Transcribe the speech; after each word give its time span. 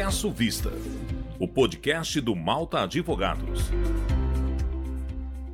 Peço 0.00 0.30
Vista, 0.30 0.70
o 1.40 1.48
podcast 1.48 2.20
do 2.20 2.36
Malta 2.36 2.82
Advogados. 2.84 3.62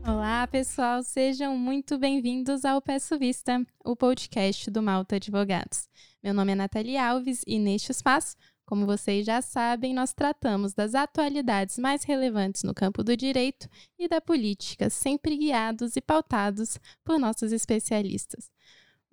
Olá, 0.06 0.46
pessoal, 0.46 1.02
sejam 1.02 1.56
muito 1.56 1.96
bem-vindos 1.96 2.62
ao 2.62 2.82
Peço 2.82 3.18
Vista, 3.18 3.66
o 3.82 3.96
podcast 3.96 4.70
do 4.70 4.82
Malta 4.82 5.16
Advogados. 5.16 5.88
Meu 6.22 6.34
nome 6.34 6.52
é 6.52 6.54
Nathalie 6.54 6.98
Alves 6.98 7.42
e 7.46 7.58
neste 7.58 7.90
espaço, 7.90 8.36
como 8.66 8.84
vocês 8.84 9.24
já 9.24 9.40
sabem, 9.40 9.94
nós 9.94 10.12
tratamos 10.12 10.74
das 10.74 10.94
atualidades 10.94 11.78
mais 11.78 12.04
relevantes 12.04 12.64
no 12.64 12.74
campo 12.74 13.02
do 13.02 13.16
direito 13.16 13.66
e 13.98 14.06
da 14.06 14.20
política, 14.20 14.90
sempre 14.90 15.38
guiados 15.38 15.96
e 15.96 16.02
pautados 16.02 16.78
por 17.02 17.18
nossos 17.18 17.50
especialistas. 17.50 18.50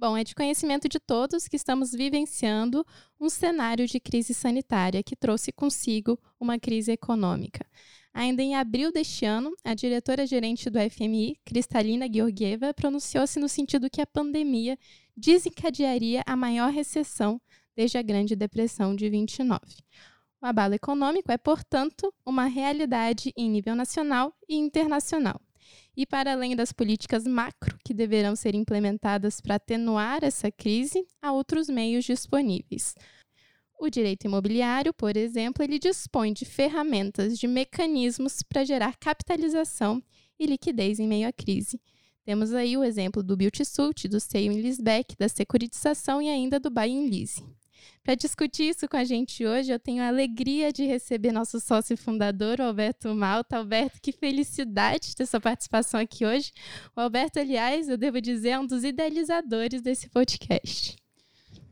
Bom, 0.02 0.18
é 0.18 0.24
de 0.24 0.34
conhecimento 0.34 0.90
de 0.90 1.00
todos 1.00 1.48
que 1.48 1.56
estamos 1.56 1.92
vivenciando 1.92 2.84
um 3.20 3.30
cenário 3.30 3.86
de 3.86 4.00
crise 4.00 4.34
sanitária 4.34 5.04
que 5.04 5.16
trouxe 5.16 5.52
consigo 5.52 6.18
uma 6.40 6.58
crise 6.58 6.92
econômica. 6.92 7.64
Ainda 8.12 8.42
em 8.42 8.56
abril 8.56 8.92
deste 8.92 9.26
ano, 9.26 9.56
a 9.64 9.76
diretora-gerente 9.76 10.72
do 10.72 10.80
FMI, 10.80 11.38
Kristalina 11.46 12.12
Georgieva, 12.12 12.74
pronunciou-se 12.74 13.40
no 13.40 13.48
sentido 13.48 13.92
que 13.92 14.02
a 14.02 14.08
pandemia 14.08 14.76
desencadearia 15.16 16.24
a 16.26 16.36
maior 16.36 16.72
recessão 16.72 17.40
desde 17.76 18.00
a 18.00 18.02
Grande 18.02 18.36
Depressão 18.36 18.96
de 18.96 19.08
29. 19.08 19.60
O 20.42 20.48
abalo 20.48 20.74
econômico 20.74 21.32
é, 21.32 21.38
portanto, 21.38 22.12
uma 22.26 22.48
realidade 22.48 23.32
em 23.38 23.48
nível 23.48 23.76
nacional 23.76 24.36
e 24.50 24.56
internacional. 24.56 25.40
E 25.96 26.08
para 26.08 26.32
além 26.32 26.56
das 26.56 26.74
políticas 26.74 27.28
macro 27.28 27.71
que 27.92 27.94
deverão 27.94 28.38
ser 28.38 28.56
implementadas 28.56 29.42
para 29.42 29.56
atenuar 29.56 30.24
essa 30.24 30.50
crise, 30.50 31.06
há 31.22 31.34
outros 31.34 31.68
meios 31.68 32.06
disponíveis. 32.06 32.96
O 33.78 33.90
direito 33.90 34.24
imobiliário, 34.24 34.94
por 34.94 35.18
exemplo, 35.18 35.62
ele 35.62 35.78
dispõe 35.78 36.32
de 36.32 36.46
ferramentas, 36.46 37.38
de 37.38 37.48
mecanismos 37.48 38.42
para 38.44 38.64
gerar 38.64 38.96
capitalização 38.98 40.02
e 40.40 40.46
liquidez 40.46 41.02
em 41.02 41.08
meio 41.08 41.28
à 41.28 41.34
crise. 41.34 41.82
Temos 42.24 42.54
aí 42.54 42.78
o 42.78 42.84
exemplo 42.84 43.22
do 43.22 43.36
Built-Sult, 43.36 44.08
do 44.08 44.22
Sale 44.22 44.62
Leaseback, 44.62 45.18
da 45.18 45.28
securitização 45.28 46.22
e 46.22 46.30
ainda 46.30 46.62
do 46.62 46.70
Buy 46.70 46.88
in 46.88 47.10
Lease. 47.10 47.44
Para 48.04 48.16
discutir 48.16 48.70
isso 48.70 48.88
com 48.88 48.98
a 48.98 49.04
gente 49.04 49.46
hoje, 49.46 49.72
eu 49.72 49.80
tenho 49.80 50.02
a 50.02 50.08
alegria 50.08 50.72
de 50.72 50.86
receber 50.86 51.32
nosso 51.32 51.60
sócio 51.60 51.96
fundador, 51.96 52.60
Alberto 52.60 53.14
Malta. 53.14 53.58
Alberto, 53.58 54.00
que 54.02 54.12
felicidade 54.12 55.16
ter 55.16 55.26
sua 55.26 55.40
participação 55.40 56.00
aqui 56.00 56.26
hoje. 56.26 56.52
O 56.96 57.02
Alberto, 57.02 57.40
aliás, 57.40 57.88
eu 57.90 57.98
devo 57.98 58.20
dizer, 58.20 58.50
é 58.50 58.60
um 58.60 58.66
dos 58.66 58.84
idealizadores 58.84 59.82
desse 59.82 60.10
podcast. 60.10 60.96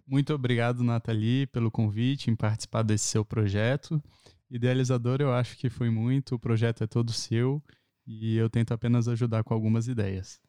Muito 0.06 0.34
obrigado, 0.34 0.84
Nathalie, 0.84 1.46
pelo 1.48 1.70
convite 1.70 2.32
em 2.32 2.36
participar 2.36 2.84
desse 2.84 3.06
seu 3.06 3.24
projeto. 3.24 4.02
Idealizador, 4.50 5.22
eu 5.22 5.32
acho 5.32 5.56
que 5.58 5.70
foi 5.70 5.90
muito, 5.90 6.36
o 6.36 6.40
projeto 6.40 6.84
é 6.84 6.88
todo 6.88 7.14
seu 7.14 7.64
e 8.08 8.36
eu 8.36 8.50
tento 8.50 8.74
apenas 8.74 9.08
ajudar 9.08 9.44
com 9.44 9.54
algumas 9.54 9.88
ideias. 9.88 10.42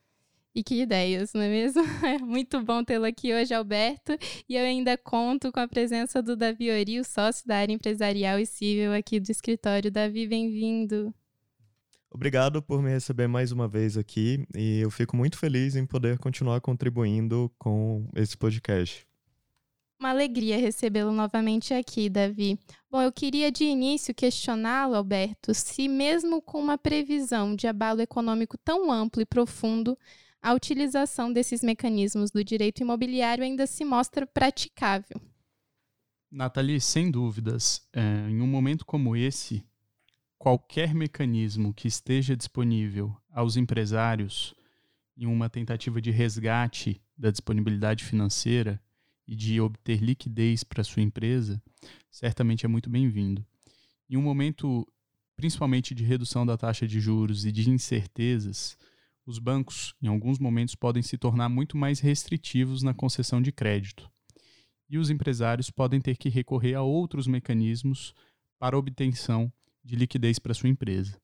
E 0.52 0.64
que 0.64 0.82
ideias, 0.82 1.32
não 1.32 1.42
é 1.42 1.48
mesmo? 1.48 1.82
É 2.04 2.18
muito 2.18 2.60
bom 2.62 2.82
tê-lo 2.82 3.04
aqui 3.04 3.32
hoje, 3.32 3.54
Alberto. 3.54 4.12
E 4.48 4.56
eu 4.56 4.64
ainda 4.64 4.98
conto 4.98 5.52
com 5.52 5.60
a 5.60 5.68
presença 5.68 6.20
do 6.20 6.36
Davi 6.36 6.70
Ori, 6.70 6.98
o 6.98 7.04
sócio 7.04 7.46
da 7.46 7.56
área 7.56 7.72
empresarial 7.72 8.38
e 8.38 8.46
civil 8.46 8.92
aqui 8.92 9.20
do 9.20 9.30
escritório. 9.30 9.90
Davi, 9.90 10.26
bem-vindo. 10.26 11.14
Obrigado 12.10 12.60
por 12.60 12.82
me 12.82 12.90
receber 12.90 13.28
mais 13.28 13.52
uma 13.52 13.68
vez 13.68 13.96
aqui 13.96 14.44
e 14.56 14.80
eu 14.80 14.90
fico 14.90 15.16
muito 15.16 15.38
feliz 15.38 15.76
em 15.76 15.86
poder 15.86 16.18
continuar 16.18 16.60
contribuindo 16.60 17.48
com 17.56 18.08
esse 18.16 18.36
podcast. 18.36 19.06
Uma 20.00 20.10
alegria 20.10 20.56
recebê-lo 20.56 21.12
novamente 21.12 21.72
aqui, 21.72 22.08
Davi. 22.08 22.58
Bom, 22.90 23.00
eu 23.02 23.12
queria 23.12 23.52
de 23.52 23.64
início 23.64 24.12
questioná-lo, 24.12 24.96
Alberto, 24.96 25.54
se 25.54 25.86
mesmo 25.88 26.42
com 26.42 26.58
uma 26.58 26.76
previsão 26.76 27.54
de 27.54 27.68
abalo 27.68 28.00
econômico 28.00 28.58
tão 28.58 28.90
amplo 28.90 29.22
e 29.22 29.26
profundo, 29.26 29.96
a 30.42 30.54
utilização 30.54 31.32
desses 31.32 31.62
mecanismos 31.62 32.30
do 32.30 32.42
direito 32.42 32.80
imobiliário 32.80 33.44
ainda 33.44 33.66
se 33.66 33.84
mostra 33.84 34.26
praticável. 34.26 35.20
Nathalie, 36.30 36.80
sem 36.80 37.10
dúvidas, 37.10 37.86
é, 37.92 38.28
em 38.28 38.40
um 38.40 38.46
momento 38.46 38.86
como 38.86 39.16
esse, 39.16 39.64
qualquer 40.38 40.94
mecanismo 40.94 41.74
que 41.74 41.88
esteja 41.88 42.36
disponível 42.36 43.14
aos 43.30 43.56
empresários 43.56 44.54
em 45.16 45.26
uma 45.26 45.50
tentativa 45.50 46.00
de 46.00 46.10
resgate 46.10 47.02
da 47.18 47.30
disponibilidade 47.30 48.04
financeira 48.04 48.80
e 49.26 49.36
de 49.36 49.60
obter 49.60 50.00
liquidez 50.00 50.64
para 50.64 50.82
sua 50.82 51.02
empresa, 51.02 51.62
certamente 52.10 52.64
é 52.64 52.68
muito 52.68 52.88
bem-vindo. 52.88 53.44
Em 54.08 54.16
um 54.16 54.22
momento 54.22 54.86
principalmente 55.40 55.94
de 55.94 56.04
redução 56.04 56.44
da 56.44 56.54
taxa 56.54 56.86
de 56.86 57.00
juros 57.00 57.46
e 57.46 57.50
de 57.50 57.70
incertezas, 57.70 58.76
os 59.26 59.38
bancos, 59.38 59.94
em 60.02 60.08
alguns 60.08 60.38
momentos, 60.38 60.74
podem 60.74 61.02
se 61.02 61.16
tornar 61.16 61.48
muito 61.48 61.76
mais 61.76 62.00
restritivos 62.00 62.82
na 62.82 62.94
concessão 62.94 63.40
de 63.40 63.52
crédito. 63.52 64.10
E 64.88 64.98
os 64.98 65.10
empresários 65.10 65.70
podem 65.70 66.00
ter 66.00 66.16
que 66.16 66.28
recorrer 66.28 66.74
a 66.74 66.82
outros 66.82 67.26
mecanismos 67.26 68.14
para 68.58 68.76
obtenção 68.76 69.52
de 69.84 69.96
liquidez 69.96 70.38
para 70.38 70.54
sua 70.54 70.68
empresa. 70.68 71.20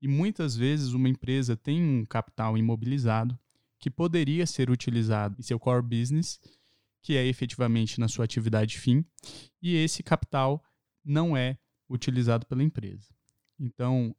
E 0.00 0.06
muitas 0.06 0.56
vezes 0.56 0.92
uma 0.92 1.08
empresa 1.08 1.56
tem 1.56 1.82
um 1.82 2.04
capital 2.04 2.56
imobilizado 2.56 3.38
que 3.80 3.90
poderia 3.90 4.46
ser 4.46 4.70
utilizado 4.70 5.36
em 5.38 5.42
seu 5.42 5.58
core 5.58 5.82
business, 5.82 6.40
que 7.02 7.16
é 7.16 7.24
efetivamente 7.26 7.98
na 7.98 8.08
sua 8.08 8.24
atividade 8.24 8.78
fim, 8.78 9.04
e 9.62 9.74
esse 9.74 10.02
capital 10.02 10.62
não 11.04 11.36
é 11.36 11.58
utilizado 11.88 12.46
pela 12.46 12.62
empresa. 12.62 13.14
Então, 13.58 14.14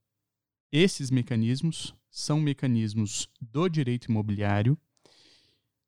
esses 0.72 1.12
mecanismos 1.12 1.96
são 2.10 2.40
mecanismos 2.40 3.30
do 3.40 3.68
direito 3.70 4.06
imobiliário 4.06 4.78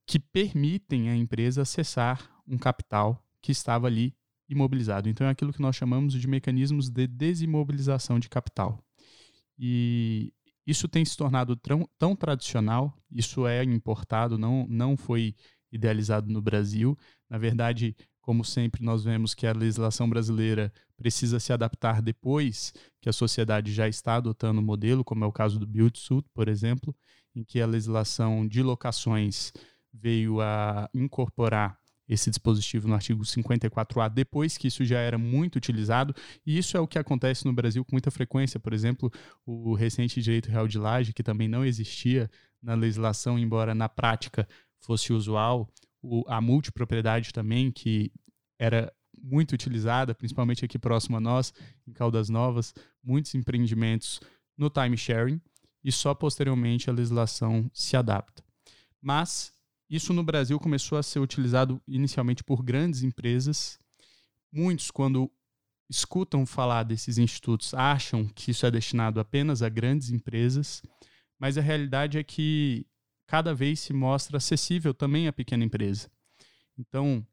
que 0.05 0.19
permitem 0.19 1.09
à 1.09 1.15
empresa 1.15 1.61
acessar 1.61 2.29
um 2.47 2.57
capital 2.57 3.25
que 3.41 3.51
estava 3.51 3.87
ali 3.87 4.15
imobilizado. 4.49 5.07
Então, 5.07 5.25
é 5.25 5.29
aquilo 5.29 5.53
que 5.53 5.61
nós 5.61 5.75
chamamos 5.75 6.13
de 6.13 6.27
mecanismos 6.27 6.89
de 6.89 7.07
desimobilização 7.07 8.19
de 8.19 8.29
capital. 8.29 8.83
E 9.57 10.33
isso 10.65 10.87
tem 10.87 11.05
se 11.05 11.15
tornado 11.15 11.55
tão, 11.55 11.87
tão 11.97 12.15
tradicional, 12.15 12.95
isso 13.09 13.47
é 13.47 13.63
importado, 13.63 14.37
não, 14.37 14.67
não 14.67 14.97
foi 14.97 15.35
idealizado 15.71 16.31
no 16.31 16.41
Brasil. 16.41 16.97
Na 17.29 17.37
verdade, 17.37 17.95
como 18.21 18.45
sempre, 18.45 18.83
nós 18.83 19.03
vemos 19.03 19.33
que 19.33 19.47
a 19.47 19.53
legislação 19.53 20.09
brasileira 20.09 20.71
precisa 20.95 21.39
se 21.39 21.51
adaptar 21.51 22.01
depois 22.01 22.73
que 23.01 23.09
a 23.09 23.13
sociedade 23.13 23.73
já 23.73 23.87
está 23.87 24.15
adotando 24.15 24.61
o 24.61 24.63
modelo, 24.63 25.03
como 25.03 25.25
é 25.25 25.27
o 25.27 25.31
caso 25.31 25.59
do 25.59 25.65
Build 25.65 25.97
Suit, 25.97 26.27
por 26.33 26.47
exemplo, 26.47 26.95
em 27.35 27.43
que 27.43 27.59
a 27.59 27.65
legislação 27.65 28.47
de 28.47 28.61
locações 28.61 29.51
veio 29.91 30.39
a 30.39 30.89
incorporar 30.93 31.77
esse 32.07 32.29
dispositivo 32.29 32.87
no 32.87 32.93
artigo 32.93 33.23
54A, 33.23 34.09
depois 34.09 34.57
que 34.57 34.67
isso 34.67 34.83
já 34.83 34.99
era 34.99 35.17
muito 35.17 35.55
utilizado, 35.55 36.13
e 36.45 36.57
isso 36.57 36.75
é 36.75 36.79
o 36.79 36.87
que 36.87 36.99
acontece 36.99 37.45
no 37.45 37.53
Brasil 37.53 37.85
com 37.85 37.93
muita 37.93 38.11
frequência. 38.11 38.59
Por 38.59 38.73
exemplo, 38.73 39.09
o 39.45 39.73
recente 39.73 40.21
direito 40.21 40.49
real 40.49 40.67
de 40.67 40.77
laje, 40.77 41.13
que 41.13 41.23
também 41.23 41.47
não 41.47 41.65
existia 41.65 42.29
na 42.61 42.75
legislação, 42.75 43.39
embora 43.39 43.73
na 43.73 43.87
prática 43.87 44.47
fosse 44.81 45.13
usual, 45.13 45.69
o, 46.01 46.23
a 46.27 46.41
multipropriedade 46.41 47.31
também, 47.31 47.71
que 47.71 48.11
era 48.59 48.91
muito 49.21 49.53
utilizada, 49.53 50.15
principalmente 50.15 50.65
aqui 50.65 50.79
próximo 50.79 51.17
a 51.17 51.19
nós, 51.19 51.53
em 51.87 51.93
Caldas 51.93 52.29
Novas, 52.29 52.73
muitos 53.03 53.35
empreendimentos 53.35 54.19
no 54.57 54.69
time 54.69 54.97
sharing 54.97 55.39
e 55.83 55.91
só 55.91 56.13
posteriormente 56.13 56.89
a 56.89 56.93
legislação 56.93 57.69
se 57.73 57.95
adapta. 57.95 58.43
Mas 59.01 59.53
isso 59.89 60.13
no 60.13 60.23
Brasil 60.23 60.59
começou 60.59 60.97
a 60.97 61.03
ser 61.03 61.19
utilizado 61.19 61.81
inicialmente 61.87 62.43
por 62.43 62.63
grandes 62.63 63.03
empresas. 63.03 63.77
Muitos, 64.51 64.91
quando 64.91 65.31
escutam 65.89 66.45
falar 66.45 66.83
desses 66.83 67.17
institutos, 67.17 67.73
acham 67.73 68.27
que 68.27 68.51
isso 68.51 68.65
é 68.65 68.71
destinado 68.71 69.19
apenas 69.19 69.61
a 69.61 69.69
grandes 69.69 70.09
empresas, 70.09 70.81
mas 71.37 71.57
a 71.57 71.61
realidade 71.61 72.17
é 72.17 72.23
que 72.23 72.85
cada 73.31 73.53
vez 73.53 73.79
se 73.79 73.93
mostra 73.93 74.35
acessível 74.35 74.93
também 74.93 75.25
à 75.25 75.31
pequena 75.31 75.63
empresa. 75.63 76.11
Então, 76.77 77.25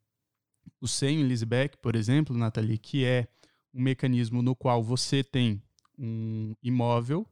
o 0.80 0.86
SEM 0.86 1.24
Leaseback, 1.24 1.76
por 1.78 1.96
exemplo, 1.96 2.38
Nathalie, 2.38 2.78
que 2.78 3.04
é 3.04 3.26
um 3.74 3.82
mecanismo 3.82 4.40
no 4.40 4.54
qual 4.54 4.80
você 4.80 5.24
tem 5.24 5.60
um 5.98 6.54
imóvel 6.62 7.26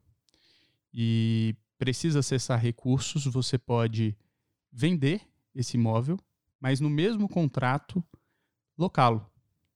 e 0.93 1.55
precisa 1.77 2.19
acessar 2.19 2.59
recursos, 2.59 3.23
você 3.23 3.57
pode 3.57 4.17
vender 4.69 5.21
esse 5.55 5.77
imóvel, 5.77 6.19
mas 6.59 6.81
no 6.81 6.89
mesmo 6.89 7.29
contrato 7.29 8.03
locá-lo, 8.77 9.25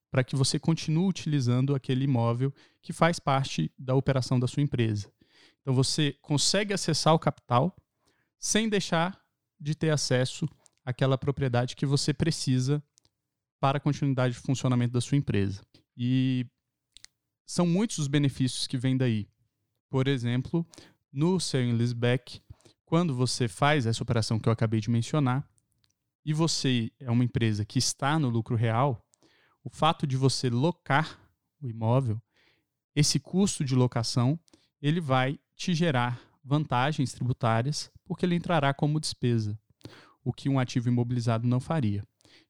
para 0.09 0.21
que 0.21 0.35
você 0.35 0.59
continue 0.59 1.07
utilizando 1.07 1.73
aquele 1.73 2.03
imóvel 2.03 2.53
que 2.81 2.91
faz 2.91 3.19
parte 3.19 3.71
da 3.79 3.95
operação 3.95 4.37
da 4.37 4.47
sua 4.47 4.61
empresa. 4.61 5.09
Então 5.61 5.73
você 5.73 6.11
consegue 6.21 6.73
acessar 6.73 7.13
o 7.13 7.19
capital 7.19 7.73
sem 8.41 8.67
deixar 8.67 9.21
de 9.59 9.75
ter 9.75 9.91
acesso 9.91 10.49
àquela 10.83 11.15
propriedade 11.15 11.75
que 11.75 11.85
você 11.85 12.11
precisa 12.11 12.83
para 13.59 13.77
a 13.77 13.81
continuidade 13.81 14.33
de 14.33 14.39
funcionamento 14.39 14.93
da 14.93 14.99
sua 14.99 15.15
empresa. 15.15 15.61
E 15.95 16.47
são 17.45 17.67
muitos 17.67 17.99
os 17.99 18.07
benefícios 18.07 18.65
que 18.65 18.77
vêm 18.77 18.97
daí. 18.97 19.29
Por 19.87 20.07
exemplo, 20.07 20.67
no 21.13 21.39
sale 21.39 21.71
leaseback, 21.71 22.41
quando 22.83 23.13
você 23.13 23.47
faz 23.47 23.85
essa 23.85 24.01
operação 24.01 24.39
que 24.39 24.49
eu 24.49 24.53
acabei 24.53 24.81
de 24.81 24.89
mencionar, 24.89 25.47
e 26.25 26.33
você 26.33 26.91
é 26.99 27.11
uma 27.11 27.23
empresa 27.23 27.63
que 27.63 27.77
está 27.77 28.17
no 28.17 28.29
lucro 28.29 28.55
real, 28.55 29.07
o 29.63 29.69
fato 29.69 30.07
de 30.07 30.17
você 30.17 30.49
locar 30.49 31.19
o 31.61 31.69
imóvel, 31.69 32.19
esse 32.95 33.19
custo 33.19 33.63
de 33.63 33.75
locação, 33.75 34.39
ele 34.81 34.99
vai 34.99 35.39
te 35.55 35.75
gerar 35.75 36.30
vantagens 36.43 37.13
tributárias, 37.13 37.91
porque 38.05 38.25
ele 38.25 38.35
entrará 38.35 38.73
como 38.73 38.99
despesa, 38.99 39.57
o 40.23 40.33
que 40.33 40.49
um 40.49 40.59
ativo 40.59 40.89
imobilizado 40.89 41.47
não 41.47 41.59
faria. 41.59 42.05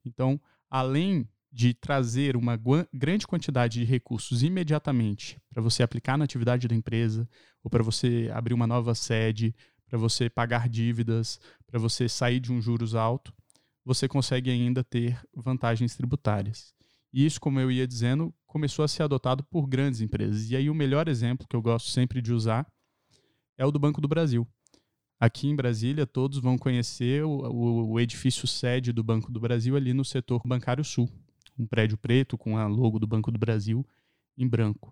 Então, 0.06 0.40
além 0.70 1.28
de 1.52 1.74
trazer 1.74 2.38
uma 2.38 2.58
grande 2.94 3.28
quantidade 3.28 3.80
de 3.80 3.86
recursos 3.86 4.42
imediatamente 4.42 5.38
para 5.50 5.62
você 5.62 5.84
aplicar 5.84 6.18
na 6.18 6.24
atividade 6.24 6.68
da 6.68 6.76
empresa, 6.76 7.28
ou 7.62 7.70
para 7.70 7.84
você 7.84 8.32
abrir 8.34 8.54
uma 8.54 8.66
nova 8.66 8.96
sede, 8.96 9.54
para 9.86 9.98
você 9.98 10.30
pagar 10.30 10.70
dívidas, 10.70 11.40
para 11.68 11.78
você 11.78 12.08
sair 12.08 12.40
de 12.40 12.54
um 12.54 12.62
juros 12.62 12.96
alto, 12.96 13.34
você 13.84 14.08
consegue 14.08 14.50
ainda 14.50 14.84
ter 14.84 15.20
vantagens 15.36 15.96
tributárias. 15.96 16.74
E 17.12 17.26
isso, 17.26 17.42
como 17.42 17.60
eu 17.60 17.70
ia 17.70 17.86
dizendo, 17.86 18.34
começou 18.48 18.86
a 18.86 18.88
ser 18.88 19.04
adotado 19.04 19.44
por 19.44 19.68
grandes 19.68 20.00
empresas. 20.00 20.50
E 20.50 20.56
aí 20.56 20.70
o 20.70 20.76
melhor 20.76 21.10
exemplo 21.10 21.46
que 21.46 21.56
eu 21.56 21.62
gosto 21.62 21.90
sempre 21.90 22.22
de 22.22 22.32
usar 22.32 22.66
é 23.62 23.66
o 23.66 23.72
do 23.72 23.78
Banco 23.78 24.02
do 24.02 24.08
Brasil. 24.08 24.48
Aqui 25.20 25.48
em 25.48 25.56
Brasília, 25.56 26.08
todos 26.08 26.40
vão 26.40 26.58
conhecer 26.58 27.24
o, 27.24 27.92
o, 27.92 28.00
edifício 28.00 28.48
sede 28.48 28.92
do 28.92 29.04
Banco 29.04 29.32
do 29.32 29.40
Brasil 29.40 29.76
ali 29.76 29.94
no 29.94 30.04
setor 30.04 30.42
bancário 30.44 30.84
sul. 30.84 31.08
Um 31.60 31.68
prédio 31.68 31.96
preto 31.96 32.40
com 32.40 32.58
a 32.58 32.66
logo 32.66 32.98
do 32.98 33.06
Banco 33.06 33.32
do 33.32 33.38
Brasil 33.38 33.86
em 34.36 34.48
branco. 34.48 34.92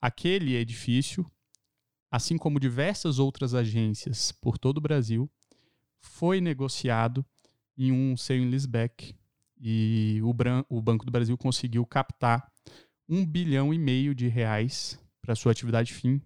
Aquele 0.00 0.54
edifício, 0.54 1.30
assim 2.10 2.38
como 2.38 2.58
diversas 2.58 3.18
outras 3.18 3.52
agências 3.52 4.32
por 4.32 4.56
todo 4.56 4.78
o 4.78 4.80
Brasil, 4.80 5.30
foi 6.00 6.40
negociado 6.40 7.22
em 7.76 7.92
um 7.92 8.16
sale 8.16 8.46
leaseback 8.46 9.14
e 9.60 10.20
o, 10.22 10.32
Bran 10.32 10.64
o 10.70 10.80
Banco 10.80 11.04
do 11.04 11.12
Brasil 11.12 11.36
conseguiu 11.36 11.84
captar 11.84 12.50
um 13.06 13.26
bilhão 13.26 13.74
e 13.74 13.78
meio 13.78 14.14
de 14.14 14.26
reais 14.26 14.98
para 15.20 15.34
sua 15.34 15.52
atividade 15.52 15.92
fim, 15.92 16.22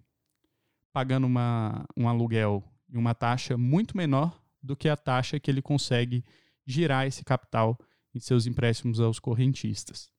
pagando 0.95 1.27
uma, 1.27 1.85
um 1.97 2.07
aluguel 2.07 2.63
e 2.87 2.97
uma 2.97 3.13
taxa 3.13 3.57
muito 3.57 3.97
menor 3.97 4.41
do 4.63 4.77
que 4.77 4.87
a 4.87 4.95
taxa 4.95 5.37
que 5.37 5.51
ele 5.51 5.61
consegue 5.61 6.23
girar 6.65 7.05
esse 7.05 7.21
capital 7.21 7.77
em 8.13 8.19
seus 8.21 8.47
empréstimos 8.47 9.01
aos 9.01 9.19
correntistas. 9.19 10.09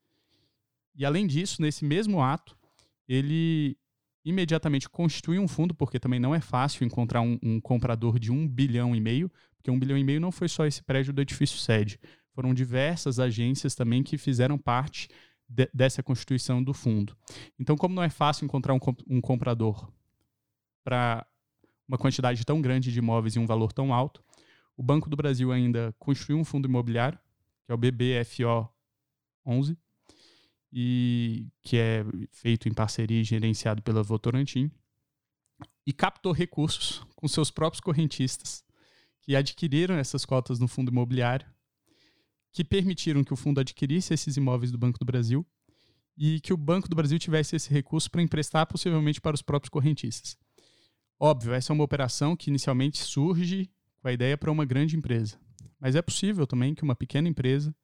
E 0.95 1.07
além 1.07 1.27
disso, 1.27 1.63
nesse 1.63 1.83
mesmo 1.83 2.23
ato, 2.23 2.55
ele 3.09 3.79
imediatamente 4.23 4.87
constitui 4.87 5.39
um 5.39 5.49
fundo, 5.49 5.75
porque 5.75 5.99
também 5.99 6.21
não 6.21 6.35
é 6.35 6.43
fácil 6.43 6.85
encontrar 6.85 7.23
um, 7.23 7.39
um, 7.43 7.59
comprador 7.59 8.19
de 8.19 8.31
um 8.31 8.47
bilhão 8.47 8.95
e 8.95 9.01
meio, 9.01 9.33
porque 9.57 9.71
um 9.71 9.79
bilhão 9.79 9.97
e 9.97 10.05
meio 10.05 10.21
não 10.21 10.31
foi 10.31 10.47
só 10.47 10.67
esse 10.67 10.83
prédio 10.83 11.15
do 11.15 11.23
edifício 11.23 11.57
sede, 11.57 11.99
foram 12.35 12.53
diversas 12.53 13.19
agências 13.19 13.75
também 13.75 14.03
que 14.03 14.19
fizeram 14.19 14.59
parte 14.59 15.09
de, 15.49 15.71
dessa 15.73 16.03
constituição 16.03 16.63
do 16.63 16.75
fundo. 16.75 17.17
Então, 17.59 17.79
como 17.79 17.95
não 17.95 18.03
é 18.03 18.11
fácil 18.11 18.45
encontrar 18.45 18.75
um, 18.75 18.81
um 19.09 19.23
comprador 19.23 19.91
para 20.87 21.27
uma 21.89 21.99
quantidade 21.99 22.45
tão 22.45 22.61
grande 22.61 22.93
de 22.93 23.01
imóveis 23.01 23.35
e 23.35 23.41
um 23.41 23.47
valor 23.47 23.73
tão 23.73 23.93
alto, 23.93 24.23
o 24.77 24.85
Banco 24.85 25.11
do 25.11 25.17
Brasil 25.17 25.51
ainda 25.51 25.93
construiu 25.99 26.39
um 26.39 26.45
fundo 26.45 26.69
imobiliário, 26.69 27.19
que 27.65 27.73
é 27.73 27.75
o 27.75 27.77
BBFO 27.77 28.69
11, 29.45 29.77
e 30.73 31.49
que 31.61 31.77
é 31.77 32.05
feito 32.31 32.69
em 32.69 32.73
parceria 32.73 33.21
e 33.21 33.25
gerenciado 33.25 33.83
pela 33.83 34.01
Votorantim, 34.01 34.71
e 35.85 35.93
captou 35.93 36.31
recursos 36.31 37.05
com 37.17 37.27
seus 37.27 37.51
próprios 37.51 37.81
correntistas, 37.81 38.65
que 39.23 39.35
adquiriram 39.35 39.97
essas 39.97 40.25
cotas 40.25 40.61
no 40.61 40.69
fundo 40.69 40.93
imobiliário, 40.93 41.49
que 42.53 42.63
permitiram 42.63 43.25
que 43.25 43.33
o 43.33 43.37
fundo 43.37 43.59
adquirisse 43.59 44.15
esses 44.15 44.37
imóveis 44.37 44.71
do 44.71 44.79
Banco 44.79 45.01
do 45.01 45.05
Brasil 45.05 45.45
e 46.17 46.41
que 46.41 46.53
o 46.53 46.57
Banco 46.57 46.89
do 46.89 46.95
Brasil 46.95 47.19
tivesse 47.19 47.57
esse 47.57 47.71
recurso 47.71 48.09
para 48.09 48.23
emprestar 48.23 48.67
possivelmente 48.67 49.21
para 49.21 49.35
os 49.35 49.43
próprios 49.43 49.69
correntistas. 49.69 50.39
Óbvio, 51.19 51.55
essa 51.55 51.73
é 51.73 51.75
uma 51.75 51.85
operação 51.85 52.37
que 52.37 52.51
inicialmente 52.51 52.99
surge 52.99 53.71
com 54.01 54.09
a 54.09 54.13
ideia 54.13 54.37
para 54.37 54.51
uma 54.51 54.65
grande 54.65 54.97
empresa, 54.97 55.39
mas 55.81 55.95
é 55.95 56.03
possível 56.03 56.47
também 56.47 56.75
que 56.75 56.83
uma 56.83 56.95
pequena 56.95 57.29
empresa 57.29 57.75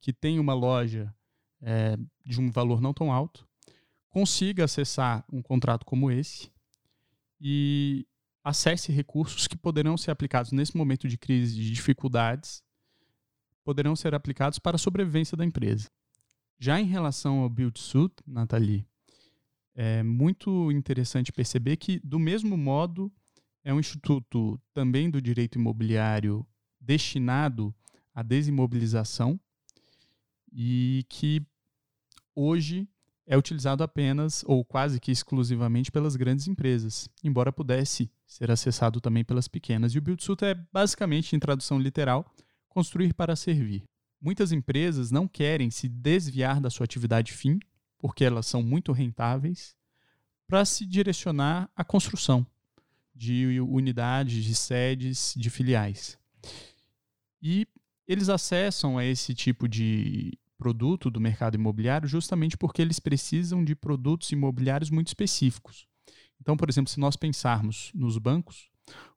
que 0.00 0.12
tem 0.12 0.40
uma 0.40 0.54
loja 0.54 1.14
é, 1.62 1.96
de 2.24 2.40
um 2.40 2.50
valor 2.50 2.80
não 2.80 2.92
tão 2.92 3.12
alto, 3.12 3.46
consiga 4.08 4.64
acessar 4.64 5.24
um 5.32 5.42
contrato 5.42 5.84
como 5.84 6.10
esse 6.10 6.50
e 7.40 8.06
acesse 8.42 8.90
recursos 8.90 9.46
que 9.46 9.56
poderão 9.56 9.96
ser 9.96 10.10
aplicados 10.10 10.50
nesse 10.52 10.76
momento 10.76 11.06
de 11.06 11.16
crise, 11.16 11.54
de 11.54 11.70
dificuldades, 11.70 12.62
poderão 13.62 13.94
ser 13.94 14.14
aplicados 14.14 14.58
para 14.58 14.76
a 14.76 14.78
sobrevivência 14.78 15.36
da 15.36 15.44
empresa. 15.44 15.88
Já 16.58 16.80
em 16.80 16.86
relação 16.86 17.40
ao 17.40 17.48
Build 17.48 17.78
Suit, 17.78 18.14
Nathalie, 18.26 18.86
é 19.74 20.02
muito 20.02 20.70
interessante 20.72 21.32
perceber 21.32 21.76
que, 21.76 22.00
do 22.00 22.18
mesmo 22.18 22.56
modo, 22.56 23.12
é 23.64 23.72
um 23.72 23.80
instituto 23.80 24.60
também 24.72 25.10
do 25.10 25.20
direito 25.20 25.58
imobiliário 25.58 26.46
destinado 26.80 27.74
à 28.14 28.22
desimobilização 28.22 29.38
e 30.52 31.04
que 31.08 31.42
hoje 32.34 32.88
é 33.26 33.36
utilizado 33.36 33.84
apenas 33.84 34.42
ou 34.44 34.64
quase 34.64 34.98
que 34.98 35.12
exclusivamente 35.12 35.92
pelas 35.92 36.16
grandes 36.16 36.48
empresas, 36.48 37.08
embora 37.22 37.52
pudesse 37.52 38.10
ser 38.26 38.50
acessado 38.50 39.00
também 39.00 39.24
pelas 39.24 39.46
pequenas. 39.46 39.94
E 39.94 39.98
o 39.98 40.02
Build 40.02 40.22
Suit 40.22 40.44
é 40.44 40.54
basicamente, 40.72 41.36
em 41.36 41.38
tradução 41.38 41.78
literal, 41.78 42.26
construir 42.68 43.14
para 43.14 43.36
servir. 43.36 43.84
Muitas 44.20 44.50
empresas 44.52 45.10
não 45.10 45.28
querem 45.28 45.70
se 45.70 45.88
desviar 45.88 46.60
da 46.60 46.70
sua 46.70 46.84
atividade 46.84 47.32
fim, 47.32 47.60
porque 48.00 48.24
elas 48.24 48.46
são 48.46 48.62
muito 48.62 48.90
rentáveis, 48.90 49.76
para 50.48 50.64
se 50.64 50.84
direcionar 50.84 51.70
à 51.76 51.84
construção 51.84 52.44
de 53.14 53.60
unidades, 53.60 54.44
de 54.44 54.54
sedes, 54.54 55.34
de 55.36 55.48
filiais. 55.50 56.18
E 57.40 57.68
eles 58.08 58.28
acessam 58.28 58.98
a 58.98 59.04
esse 59.04 59.34
tipo 59.34 59.68
de 59.68 60.36
produto 60.58 61.10
do 61.10 61.20
mercado 61.20 61.54
imobiliário 61.54 62.08
justamente 62.08 62.56
porque 62.56 62.82
eles 62.82 62.98
precisam 62.98 63.64
de 63.64 63.74
produtos 63.74 64.32
imobiliários 64.32 64.90
muito 64.90 65.08
específicos. 65.08 65.86
Então, 66.40 66.56
por 66.56 66.68
exemplo, 66.68 66.90
se 66.90 66.98
nós 66.98 67.16
pensarmos 67.16 67.92
nos 67.94 68.18
bancos, 68.18 68.70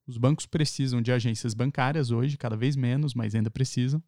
os 0.05 0.17
bancos 0.17 0.45
precisam 0.45 1.01
de 1.01 1.11
agências 1.11 1.53
bancárias 1.53 2.11
hoje, 2.11 2.37
cada 2.37 2.55
vez 2.55 2.75
menos, 2.75 3.13
mas 3.13 3.33
ainda 3.33 3.49
precisam, 3.49 4.03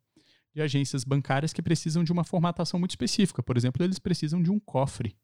de 0.56 0.62
agências 0.62 1.04
bancárias 1.04 1.52
que 1.52 1.62
precisam 1.62 2.02
de 2.02 2.14
uma 2.14 2.24
formatação 2.24 2.80
muito 2.80 2.92
específica. 2.92 3.44
Por 3.44 3.58
exemplo, 3.58 3.84
eles 3.84 4.00
precisam 4.00 4.42
de 4.42 4.50
um 4.50 4.58
cofre, 4.58 5.18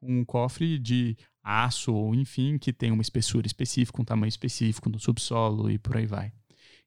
um 0.00 0.24
cofre 0.24 0.78
de 0.78 1.14
aço 1.42 1.92
ou 1.92 2.14
enfim, 2.14 2.56
que 2.56 2.72
tem 2.72 2.90
uma 2.90 3.02
espessura 3.02 3.46
específica, 3.46 4.00
um 4.00 4.04
tamanho 4.04 4.30
específico 4.30 4.88
no 4.88 4.98
subsolo 4.98 5.70
e 5.70 5.78
por 5.78 5.98
aí 5.98 6.06
vai. 6.06 6.32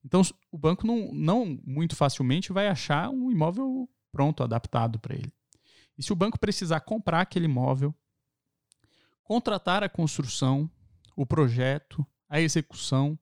Então, 0.03 0.21
o 0.51 0.57
banco 0.57 0.87
não, 0.87 1.13
não 1.13 1.59
muito 1.63 1.95
facilmente 1.95 2.51
vai 2.51 2.67
achar 2.67 3.07
um 3.11 3.29
imóvel 3.31 3.87
pronto, 4.11 4.41
adaptado 4.41 4.97
para 4.97 5.13
ele. 5.13 5.31
E 5.95 6.01
se 6.01 6.11
o 6.11 6.15
banco 6.15 6.39
precisar 6.39 6.79
comprar 6.79 7.21
aquele 7.21 7.45
imóvel, 7.45 7.93
contratar 9.23 9.83
a 9.83 9.89
construção, 9.89 10.67
o 11.15 11.23
projeto, 11.23 12.03
a 12.27 12.41
execução, 12.41 13.19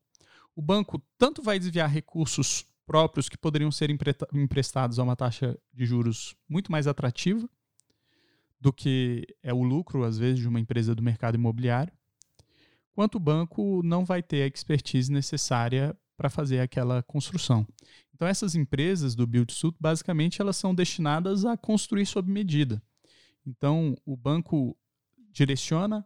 o 0.56 0.62
banco 0.62 1.04
tanto 1.18 1.42
vai 1.42 1.60
desviar 1.60 1.89
recursos 1.89 2.66
próprios 2.88 3.27
que 3.27 3.38
poderiam 3.38 3.70
ser 3.70 3.89
emprestados 4.34 4.98
a 4.98 5.03
uma 5.03 5.15
taxa 5.15 5.60
de 5.74 5.86
juros 5.86 6.36
muito 6.48 6.72
mais 6.72 6.88
atrativa 6.88 7.48
do 8.60 8.72
que 8.72 9.27
é 9.44 9.53
o 9.53 9.62
lucro, 9.62 10.06
às 10.06 10.17
vezes, 10.17 10.39
de 10.39 10.48
uma 10.48 10.60
empresa 10.60 10.96
do 10.96 11.03
mercado 11.03 11.36
imobiliário, 11.36 11.94
quanto 12.94 13.15
o 13.15 13.20
banco 13.20 13.84
não 13.84 14.06
vai 14.06 14.24
ter 14.24 14.41
a 14.41 14.48
expertise 14.48 15.12
necessária 15.12 15.96
para 16.15 16.29
fazer 16.29 16.62
aquela 16.62 17.03
construção. 17.03 17.67
Então 18.15 18.27
essas 18.27 18.56
empresas 18.56 19.13
do 19.13 19.27
Build 19.27 19.53
Suit, 19.53 19.77
basicamente, 19.79 20.41
elas 20.41 20.58
são 20.58 20.74
destinadas 20.74 21.46
a 21.46 21.56
construir 21.56 22.08
sob 22.08 22.32
medida. 22.32 22.82
Então 23.46 23.96
o 24.03 24.17
banco 24.17 24.75
direciona 25.29 26.03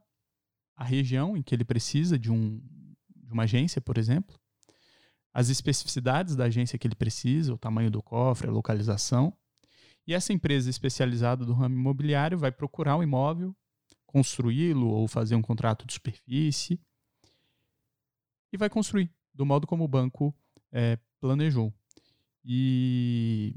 a 0.75 0.83
região 0.83 1.37
em 1.37 1.43
que 1.43 1.55
ele 1.55 1.63
precisa 1.63 2.19
de, 2.19 2.29
um, 2.29 2.59
de 3.15 3.31
uma 3.31 3.43
agência, 3.43 3.79
por 3.79 3.97
exemplo, 3.97 4.40
as 5.33 5.49
especificidades 5.49 6.35
da 6.35 6.45
agência 6.45 6.77
que 6.77 6.87
ele 6.87 6.95
precisa, 6.95 7.53
o 7.53 7.57
tamanho 7.57 7.89
do 7.89 8.01
cofre, 8.01 8.47
a 8.47 8.51
localização. 8.51 9.33
E 10.05 10.13
essa 10.13 10.33
empresa 10.33 10.69
especializada 10.69 11.45
do 11.45 11.53
ramo 11.53 11.75
imobiliário 11.75 12.37
vai 12.37 12.51
procurar 12.51 12.95
o 12.95 12.99
um 12.99 13.03
imóvel, 13.03 13.55
construí-lo 14.05 14.87
ou 14.87 15.07
fazer 15.07 15.35
um 15.35 15.41
contrato 15.41 15.85
de 15.85 15.93
superfície 15.93 16.79
e 18.51 18.57
vai 18.57 18.69
construir 18.69 19.09
do 19.33 19.45
modo 19.45 19.65
como 19.65 19.83
o 19.83 19.87
banco 19.87 20.35
é, 20.71 20.97
planejou. 21.19 21.73
E 22.43 23.55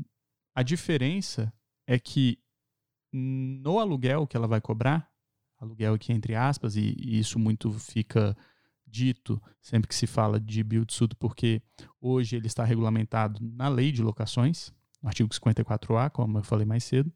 a 0.55 0.63
diferença 0.63 1.53
é 1.87 1.99
que 1.99 2.39
no 3.13 3.79
aluguel 3.79 4.27
que 4.27 4.37
ela 4.37 4.47
vai 4.47 4.61
cobrar, 4.61 5.11
aluguel 5.59 5.95
aqui 5.95 6.13
entre 6.13 6.35
aspas, 6.35 6.77
e, 6.77 6.95
e 6.99 7.19
isso 7.19 7.39
muito 7.39 7.73
fica 7.73 8.37
dito 8.95 9.43
sempre 9.61 9.89
que 9.89 9.95
se 9.95 10.07
fala 10.07 10.39
de 10.39 10.63
build-suit, 10.63 11.17
porque 11.17 11.61
hoje 12.01 12.37
ele 12.37 12.47
está 12.47 12.63
regulamentado 12.63 13.41
na 13.43 13.69
lei 13.69 13.91
de 13.91 14.03
locações, 14.03 14.73
no 15.03 15.09
artigo 15.09 15.29
54A, 15.29 16.11
como 16.11 16.39
eu 16.39 16.45
falei 16.45 16.65
mais 16.65 16.85
cedo, 16.85 17.13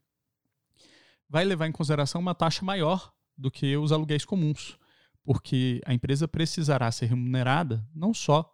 vai 1.28 1.44
levar 1.44 1.68
em 1.68 1.73
consideração 1.73 2.20
uma 2.20 2.35
taxa 2.35 2.64
maior 2.64 3.12
do 3.37 3.49
que 3.49 3.76
os 3.76 3.92
aluguéis 3.92 4.25
comuns, 4.25 4.76
porque 5.23 5.80
a 5.87 5.94
empresa 5.94 6.26
precisará 6.26 6.90
ser 6.90 7.06
remunerada 7.06 7.87
não 7.94 8.12
só 8.12 8.52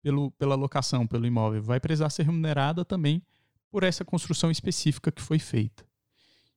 pelo, 0.00 0.30
pela 0.32 0.54
locação, 0.54 1.06
pelo 1.06 1.26
imóvel, 1.26 1.62
vai 1.62 1.80
precisar 1.80 2.10
ser 2.10 2.24
remunerada 2.26 2.84
também 2.84 3.26
por 3.70 3.82
essa 3.82 4.04
construção 4.04 4.52
específica 4.52 5.10
que 5.10 5.22
foi 5.22 5.40
feita. 5.40 5.84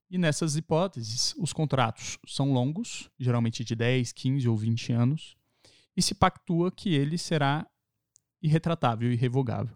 E 0.09 0.17
nessas 0.17 0.55
hipóteses, 0.55 1.33
os 1.37 1.51
contratos 1.51 2.17
são 2.27 2.53
longos, 2.53 3.09
geralmente 3.19 3.63
de 3.63 3.75
10, 3.75 4.11
15 4.13 4.47
ou 4.47 4.55
20 4.55 4.93
anos, 4.93 5.36
e 5.97 6.01
se 6.01 6.13
pactua 6.13 6.71
que 6.71 6.93
ele 6.93 7.17
será 7.17 7.67
irretratável 8.39 9.11
irrevogável. 9.11 9.75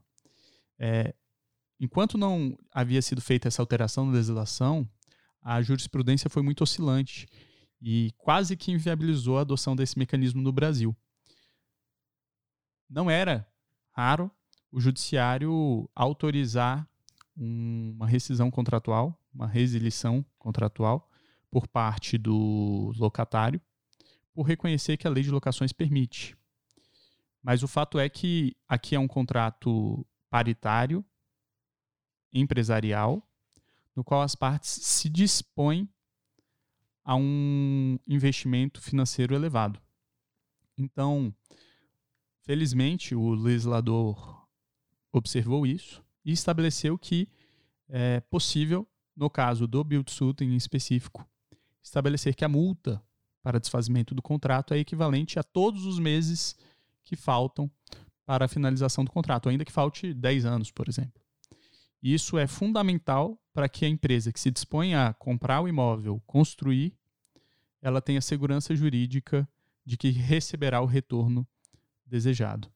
É, 0.78 1.16
enquanto 1.80 2.16
não 2.16 2.56
havia 2.72 3.01
sido 3.01 3.20
feita 3.20 3.48
essa 3.48 3.60
alteração 3.60 4.06
na 4.06 4.13
legislação, 4.13 4.88
a 5.42 5.60
jurisprudência 5.63 6.30
foi 6.30 6.44
muito 6.44 6.63
oscilante 6.63 7.28
e 7.82 8.13
quase 8.20 8.56
que 8.56 8.72
inviabilizou 8.72 9.40
a 9.40 9.42
adoção 9.42 9.75
desse 9.75 9.98
mecanismo 9.98 10.40
no 10.44 10.51
Brasil. 10.51 10.96
Não 12.88 13.10
era 13.10 13.48
raro 13.92 14.30
o 14.72 14.80
judiciário 14.80 15.90
autorizar 15.96 16.88
uma 17.36 18.08
rescisão 18.08 18.51
contratual, 18.51 19.20
uma 19.34 19.48
resilição 19.48 20.24
contratual 20.38 21.10
por 21.50 21.68
parte 21.68 22.18
do 22.18 22.94
locatário, 22.98 23.60
por 24.41 24.48
reconhecer 24.48 24.98
que 24.98 25.05
a 25.05 25.10
lei 25.12 25.21
de 25.21 25.29
locações 25.29 25.71
permite. 25.71 26.36
Mas 27.43 27.62
o 27.62 27.67
fato 27.67 28.00
é 28.00 28.10
que 28.10 28.57
aqui 28.67 28.95
é 28.95 29.00
um 29.00 29.07
contrato 29.07 30.03
paritário, 30.31 31.05
empresarial, 32.33 33.24
no 33.95 34.03
qual 34.03 34.24
as 34.24 34.33
partes 34.33 34.71
se 34.71 35.07
dispõem 35.10 35.88
a 37.03 37.15
um 37.15 38.00
investimento 38.07 38.81
financeiro 38.81 39.36
elevado. 39.36 39.79
Então, 40.75 41.31
felizmente, 42.41 43.13
o 43.13 43.36
legislador 43.36 44.48
observou 45.12 45.67
isso 45.67 46.03
e 46.25 46.31
estabeleceu 46.31 46.98
que 46.98 47.29
é 47.88 48.21
possível, 48.21 48.88
no 49.15 49.29
caso 49.29 49.67
do 49.67 49.83
build-suit 49.83 50.43
em 50.43 50.55
específico, 50.55 51.29
estabelecer 51.83 52.33
que 52.33 52.43
a 52.43 52.50
multa 52.50 53.03
para 53.41 53.60
desfazimento 53.60 54.13
do 54.13 54.21
contrato 54.21 54.74
é 54.74 54.77
equivalente 54.77 55.39
a 55.39 55.43
todos 55.43 55.86
os 55.86 56.00
meses 56.00 56.55
que 57.03 57.15
faltam 57.15 57.69
para 58.25 58.45
a 58.45 58.48
finalização 58.48 59.03
do 59.03 59.12
contrato, 59.12 59.50
ainda 59.50 59.65
que 59.65 59.71
falte 59.71 60.13
10 60.13 60.45
anos, 60.45 60.71
por 60.71 60.88
exemplo. 60.88 61.21
Isso 62.01 62.38
é 62.38 62.48
fundamental 62.48 63.39
para 63.53 63.69
que 63.69 63.86
a 63.86 63.89
empresa 63.89 64.31
que 64.31 64.39
se 64.39 64.50
dispõe 64.50 64.95
a 64.95 65.13
comprar 65.13 65.62
o 65.62 65.67
imóvel, 65.67 66.21
construir, 66.25 66.93
ela 67.81 68.01
tenha 68.01 68.21
segurança 68.21 68.75
jurídica 68.75 69.48
de 69.86 69.98
que 69.98 70.10
receberá 70.10 70.81
o 70.81 70.86
retorno 70.86 71.48
desejado. 72.05 72.71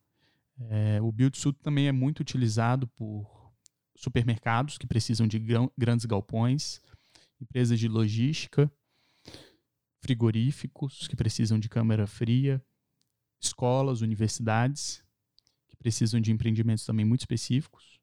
É, 0.60 1.02
o 1.02 1.12
build-suit 1.12 1.58
também 1.62 1.88
é 1.88 1.92
muito 1.92 2.20
utilizado 2.20 2.88
por 2.88 3.54
supermercados 3.96 4.78
que 4.78 4.88
precisam 4.88 5.28
de 5.28 5.40
grandes 5.78 6.06
galpões, 6.06 6.82
empresas 7.40 7.80
de 7.80 7.88
logística, 7.88 8.72
frigoríficos 10.06 11.08
que 11.08 11.16
precisam 11.16 11.58
de 11.58 11.68
câmara 11.68 12.06
fria, 12.06 12.64
escolas, 13.42 14.02
universidades 14.02 15.04
que 15.68 15.76
precisam 15.76 16.22
de 16.22 16.32
empreendimentos 16.32 16.86
também 16.86 17.04
muito 17.04 17.22
específicos. 17.22 18.00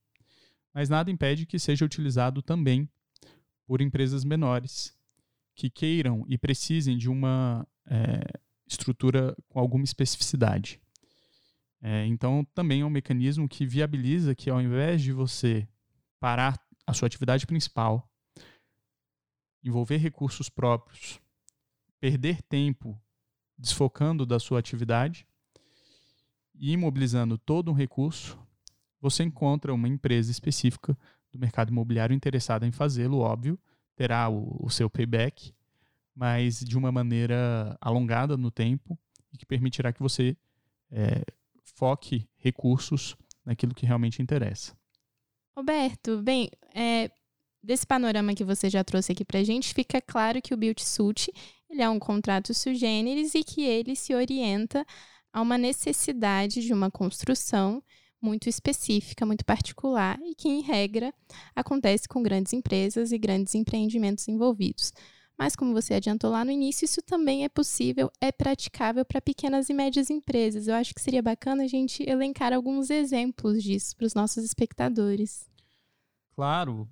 Mas 0.75 0.89
nada 0.89 1.13
impede 1.13 1.47
que 1.47 1.61
seja 1.61 1.85
utilizado 1.85 2.43
também 2.43 2.91
por 3.65 3.81
empresas 3.81 4.25
menores 4.25 4.93
que 5.55 5.71
queiram 5.71 6.25
e 6.27 6.37
precisem 6.37 6.99
de 6.99 7.09
uma 7.09 7.65
é, 7.87 8.21
estrutura 8.67 9.37
com 9.49 9.61
alguma 9.61 9.85
especificidade. 9.85 10.81
É, 11.81 12.05
então, 12.07 12.45
também 12.53 12.81
é 12.81 12.85
um 12.85 12.91
mecanismo 12.91 13.49
que 13.49 13.65
viabiliza 13.65 14.35
que, 14.35 14.51
ao 14.51 14.61
invés 14.61 15.01
de 15.01 15.13
você 15.13 15.69
parar 16.19 16.61
a 16.85 16.93
sua 16.93 17.07
atividade 17.07 17.47
principal, 17.47 18.11
envolver 19.63 19.99
recursos 19.99 20.49
próprios, 20.49 21.23
perder 22.03 22.43
tempo 22.43 23.01
desfocando 23.57 24.27
da 24.27 24.41
sua 24.41 24.59
atividade 24.59 25.25
e 26.53 26.73
imobilizando 26.73 27.39
todo 27.39 27.71
um 27.71 27.75
recurso, 27.75 28.37
você 29.01 29.23
encontra 29.23 29.73
uma 29.73 29.87
empresa 29.87 30.29
específica 30.29 30.99
do 31.31 31.39
mercado 31.39 31.71
imobiliário 31.71 32.13
interessada 32.13 32.67
em 32.67 32.73
fazê-lo, 32.73 33.21
óbvio, 33.21 33.57
terá 33.95 34.29
o, 34.29 34.67
o 34.67 34.69
seu 34.69 34.91
payback, 34.91 35.55
mas 36.13 36.59
de 36.59 36.77
uma 36.77 36.91
maneira 36.91 37.79
alongada 37.81 38.37
no 38.37 38.51
tempo 38.51 38.99
e 39.33 39.39
que 39.39 39.47
permitirá 39.47 39.93
que 39.93 40.03
você 40.03 40.37
é, 40.91 41.23
foque 41.77 42.29
recursos 42.35 43.17
naquilo 43.45 43.77
que 43.77 43.87
realmente 43.87 44.21
interessa. 44.21 44.77
Roberto, 45.57 46.21
bem, 46.21 46.51
é, 46.75 47.13
desse 47.63 47.87
panorama 47.87 48.35
que 48.35 48.45
você 48.45 48.69
já 48.69 48.83
trouxe 48.83 49.13
aqui 49.13 49.25
para 49.25 49.41
a 49.41 49.45
gente, 49.45 49.75
fica 49.75 50.01
claro 50.01 50.43
que 50.43 50.53
o 50.53 50.57
Build 50.57 50.83
Suit 50.83 51.33
ele 51.71 51.81
é 51.81 51.89
um 51.89 51.99
contrato 51.99 52.53
sui 52.53 52.75
generis 52.75 53.35
e 53.35 53.43
que 53.43 53.63
ele 53.63 53.97
se 53.97 54.15
orienta 54.15 54.85
a 55.33 55.41
uma 55.41 55.57
necessidade 55.57 56.61
de 56.61 56.73
uma 56.73 56.91
construção 56.91 57.83
muito 58.21 58.49
específica, 58.49 59.25
muito 59.25 59.45
particular 59.45 60.19
e 60.23 60.35
que, 60.35 60.49
em 60.49 60.61
regra, 60.61 61.13
acontece 61.57 62.07
com 62.07 62.23
grandes 62.23 62.53
empresas 62.53 63.11
e 63.11 63.19
grandes 63.19 63.55
empreendimentos 63.55 64.29
envolvidos. 64.29 64.93
Mas, 65.37 65.57
como 65.57 65.73
você 65.73 65.95
adiantou 65.95 66.31
lá 66.31 66.45
no 66.45 66.51
início, 66.51 66.85
isso 66.85 67.01
também 67.03 67.45
é 67.45 67.49
possível, 67.49 68.13
é 68.21 68.31
praticável 68.31 69.05
para 69.05 69.21
pequenas 69.21 69.69
e 69.71 69.75
médias 69.75 70.11
empresas. 70.11 70.69
Eu 70.69 70.75
acho 70.75 70.95
que 70.95 71.01
seria 71.01 71.23
bacana 71.23 71.65
a 71.65 71.67
gente 71.67 72.09
elencar 72.09 72.53
alguns 72.53 72.91
exemplos 72.91 73.63
disso 73.63 73.97
para 73.97 74.07
os 74.07 74.15
nossos 74.15 74.45
espectadores. 74.45 75.49
Claro, 76.37 76.89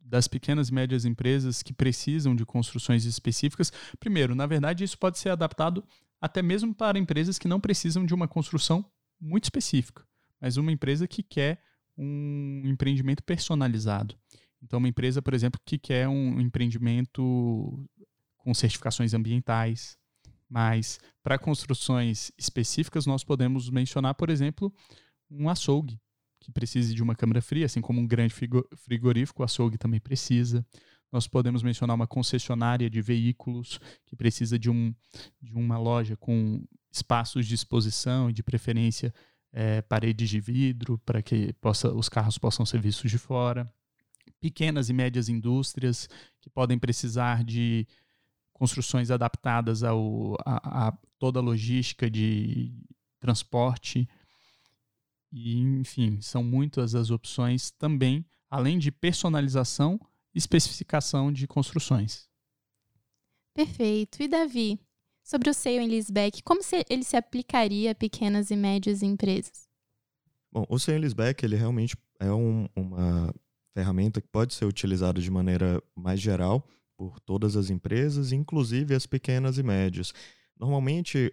das 0.00 0.28
pequenas 0.28 0.68
e 0.68 0.74
médias 0.74 1.04
empresas 1.04 1.62
que 1.62 1.72
precisam 1.72 2.34
de 2.34 2.44
construções 2.44 3.04
específicas. 3.04 3.72
Primeiro, 3.98 4.34
na 4.34 4.46
verdade, 4.46 4.84
isso 4.84 4.98
pode 4.98 5.18
ser 5.18 5.30
adaptado 5.30 5.84
até 6.20 6.42
mesmo 6.42 6.74
para 6.74 6.98
empresas 6.98 7.38
que 7.38 7.48
não 7.48 7.60
precisam 7.60 8.04
de 8.04 8.14
uma 8.14 8.28
construção 8.28 8.84
muito 9.20 9.44
específica, 9.44 10.04
mas 10.40 10.56
uma 10.56 10.72
empresa 10.72 11.06
que 11.06 11.22
quer 11.22 11.62
um 11.96 12.62
empreendimento 12.64 13.22
personalizado. 13.22 14.16
Então, 14.62 14.78
uma 14.78 14.88
empresa, 14.88 15.20
por 15.20 15.34
exemplo, 15.34 15.60
que 15.64 15.78
quer 15.78 16.08
um 16.08 16.40
empreendimento 16.40 17.88
com 18.36 18.54
certificações 18.54 19.14
ambientais, 19.14 19.96
mas 20.48 21.00
para 21.22 21.38
construções 21.38 22.30
específicas 22.36 23.06
nós 23.06 23.24
podemos 23.24 23.70
mencionar, 23.70 24.14
por 24.14 24.30
exemplo, 24.30 24.72
um 25.30 25.48
açougue 25.48 25.98
que 26.42 26.52
precise 26.52 26.94
de 26.94 27.02
uma 27.02 27.14
câmara 27.14 27.40
fria, 27.40 27.66
assim 27.66 27.80
como 27.80 28.00
um 28.00 28.06
grande 28.06 28.34
frigorífico, 28.76 29.42
o 29.42 29.44
açougue 29.44 29.78
também 29.78 30.00
precisa. 30.00 30.64
Nós 31.10 31.26
podemos 31.26 31.62
mencionar 31.62 31.94
uma 31.94 32.06
concessionária 32.06 32.88
de 32.88 33.00
veículos 33.00 33.78
que 34.06 34.16
precisa 34.16 34.58
de, 34.58 34.70
um, 34.70 34.94
de 35.40 35.54
uma 35.54 35.78
loja 35.78 36.16
com 36.16 36.64
espaços 36.90 37.46
de 37.46 37.54
exposição 37.54 38.30
e 38.30 38.32
de 38.32 38.42
preferência 38.42 39.12
é, 39.52 39.82
paredes 39.82 40.28
de 40.28 40.40
vidro 40.40 40.98
para 41.04 41.22
que 41.22 41.52
possa, 41.54 41.92
os 41.92 42.08
carros 42.08 42.38
possam 42.38 42.64
ser 42.64 42.80
vistos 42.80 43.10
de 43.10 43.18
fora 43.18 43.70
pequenas 44.40 44.88
e 44.88 44.92
médias 44.92 45.28
indústrias 45.28 46.08
que 46.40 46.50
podem 46.50 46.76
precisar 46.76 47.44
de 47.44 47.86
construções 48.52 49.10
adaptadas 49.10 49.84
ao, 49.84 50.34
a, 50.44 50.88
a 50.88 50.98
toda 51.18 51.38
a 51.38 51.42
logística 51.42 52.10
de 52.10 52.74
transporte. 53.20 54.08
E, 55.32 55.58
enfim, 55.58 56.20
são 56.20 56.44
muitas 56.44 56.94
as 56.94 57.10
opções 57.10 57.70
também, 57.70 58.24
além 58.50 58.78
de 58.78 58.92
personalização 58.92 59.98
e 60.34 60.38
especificação 60.38 61.32
de 61.32 61.46
construções. 61.46 62.28
Perfeito. 63.54 64.22
E 64.22 64.28
Davi, 64.28 64.78
sobre 65.22 65.48
o 65.48 65.54
sale 65.54 65.78
em 65.78 65.88
leaseback, 65.88 66.42
como 66.42 66.62
se 66.62 66.84
ele 66.88 67.02
se 67.02 67.16
aplicaria 67.16 67.92
a 67.92 67.94
pequenas 67.94 68.50
e 68.50 68.56
médias 68.56 69.02
empresas? 69.02 69.68
Bom, 70.50 70.66
o 70.68 70.78
sale 70.78 70.98
em 70.98 71.00
leaseback, 71.00 71.42
ele 71.42 71.56
realmente 71.56 71.96
é 72.20 72.30
um, 72.30 72.68
uma 72.76 73.34
ferramenta 73.72 74.20
que 74.20 74.28
pode 74.28 74.52
ser 74.52 74.66
utilizada 74.66 75.20
de 75.20 75.30
maneira 75.30 75.82
mais 75.96 76.20
geral 76.20 76.66
por 76.94 77.18
todas 77.20 77.56
as 77.56 77.70
empresas, 77.70 78.32
inclusive 78.32 78.94
as 78.94 79.06
pequenas 79.06 79.56
e 79.56 79.62
médias. 79.62 80.12
Normalmente, 80.58 81.32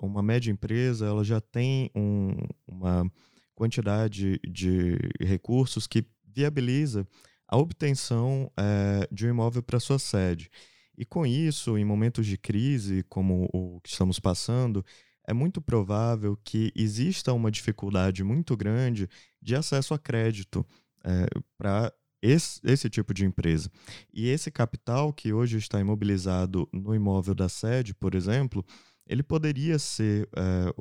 uma 0.00 0.22
média 0.22 0.50
empresa 0.50 1.06
ela 1.06 1.24
já 1.24 1.40
tem 1.40 1.90
um, 1.94 2.36
uma 2.66 3.10
quantidade 3.58 4.38
de 4.48 4.96
recursos 5.20 5.88
que 5.88 6.06
viabiliza 6.24 7.04
a 7.48 7.56
obtenção 7.56 8.48
é, 8.56 9.08
de 9.10 9.26
um 9.26 9.30
imóvel 9.30 9.64
para 9.64 9.80
sua 9.80 9.98
sede. 9.98 10.48
E 10.96 11.04
com 11.04 11.26
isso, 11.26 11.76
em 11.76 11.84
momentos 11.84 12.24
de 12.24 12.38
crise 12.38 13.04
como 13.08 13.48
o 13.52 13.80
que 13.80 13.88
estamos 13.88 14.20
passando, 14.20 14.84
é 15.26 15.32
muito 15.32 15.60
provável 15.60 16.38
que 16.44 16.72
exista 16.76 17.32
uma 17.32 17.50
dificuldade 17.50 18.22
muito 18.22 18.56
grande 18.56 19.08
de 19.42 19.56
acesso 19.56 19.92
a 19.92 19.98
crédito 19.98 20.64
é, 21.04 21.26
para 21.56 21.92
esse, 22.22 22.60
esse, 22.62 22.88
tipo 22.88 23.12
de 23.12 23.24
empresa. 23.24 23.68
E 24.14 24.28
esse 24.28 24.52
capital 24.52 25.12
que 25.12 25.32
hoje 25.32 25.58
está 25.58 25.80
imobilizado 25.80 26.68
no 26.72 26.94
imóvel 26.94 27.34
da 27.34 27.48
sede, 27.48 27.92
por 27.92 28.14
exemplo, 28.14 28.64
ele 29.04 29.22
poderia 29.24 29.80
ser 29.80 30.28
é, 30.36 30.72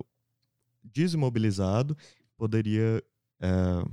desimobilizado, 0.84 1.96
poderia, 2.38 3.04
é, 3.42 3.84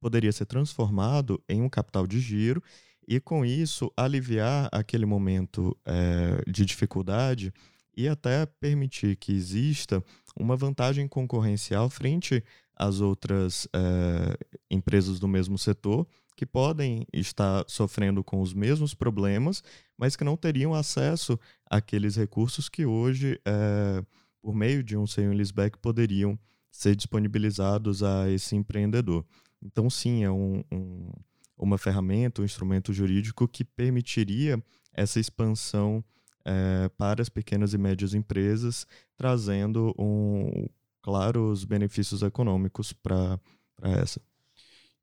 poderia 0.00 0.32
ser 0.32 0.46
transformado 0.46 1.42
em 1.48 1.62
um 1.62 1.68
capital 1.68 2.06
de 2.06 2.20
giro 2.20 2.62
e, 3.06 3.20
com 3.20 3.44
isso, 3.44 3.92
aliviar 3.96 4.68
aquele 4.72 5.06
momento 5.06 5.76
é, 5.84 6.42
de 6.50 6.64
dificuldade 6.64 7.52
e 7.96 8.08
até 8.08 8.46
permitir 8.46 9.16
que 9.16 9.32
exista 9.32 10.02
uma 10.36 10.56
vantagem 10.56 11.06
concorrencial 11.08 11.90
frente 11.90 12.42
às 12.76 13.00
outras 13.00 13.68
é, 13.74 14.36
empresas 14.70 15.18
do 15.18 15.28
mesmo 15.28 15.58
setor 15.58 16.06
que 16.36 16.46
podem 16.46 17.06
estar 17.12 17.64
sofrendo 17.68 18.24
com 18.24 18.40
os 18.40 18.54
mesmos 18.54 18.94
problemas, 18.94 19.62
mas 19.98 20.16
que 20.16 20.24
não 20.24 20.38
teriam 20.38 20.72
acesso 20.72 21.38
àqueles 21.68 22.16
recursos 22.16 22.66
que 22.66 22.86
hoje, 22.86 23.38
é, 23.44 24.02
por 24.40 24.54
meio 24.54 24.82
de 24.82 24.96
um 24.96 25.06
sale 25.06 25.34
leaseback, 25.34 25.76
poderiam 25.78 26.38
ser 26.70 26.94
disponibilizados 26.94 28.02
a 28.02 28.30
esse 28.30 28.56
empreendedor. 28.56 29.24
Então, 29.62 29.90
sim, 29.90 30.24
é 30.24 30.30
um, 30.30 30.62
um, 30.72 31.10
uma 31.58 31.76
ferramenta, 31.76 32.40
um 32.40 32.44
instrumento 32.44 32.92
jurídico 32.92 33.46
que 33.46 33.64
permitiria 33.64 34.62
essa 34.92 35.20
expansão 35.20 36.02
é, 36.44 36.88
para 36.96 37.22
as 37.22 37.28
pequenas 37.28 37.74
e 37.74 37.78
médias 37.78 38.14
empresas, 38.14 38.86
trazendo 39.16 39.94
um, 39.98 40.66
claros 41.02 41.64
benefícios 41.64 42.22
econômicos 42.22 42.92
para 42.92 43.38
essa. 43.82 44.20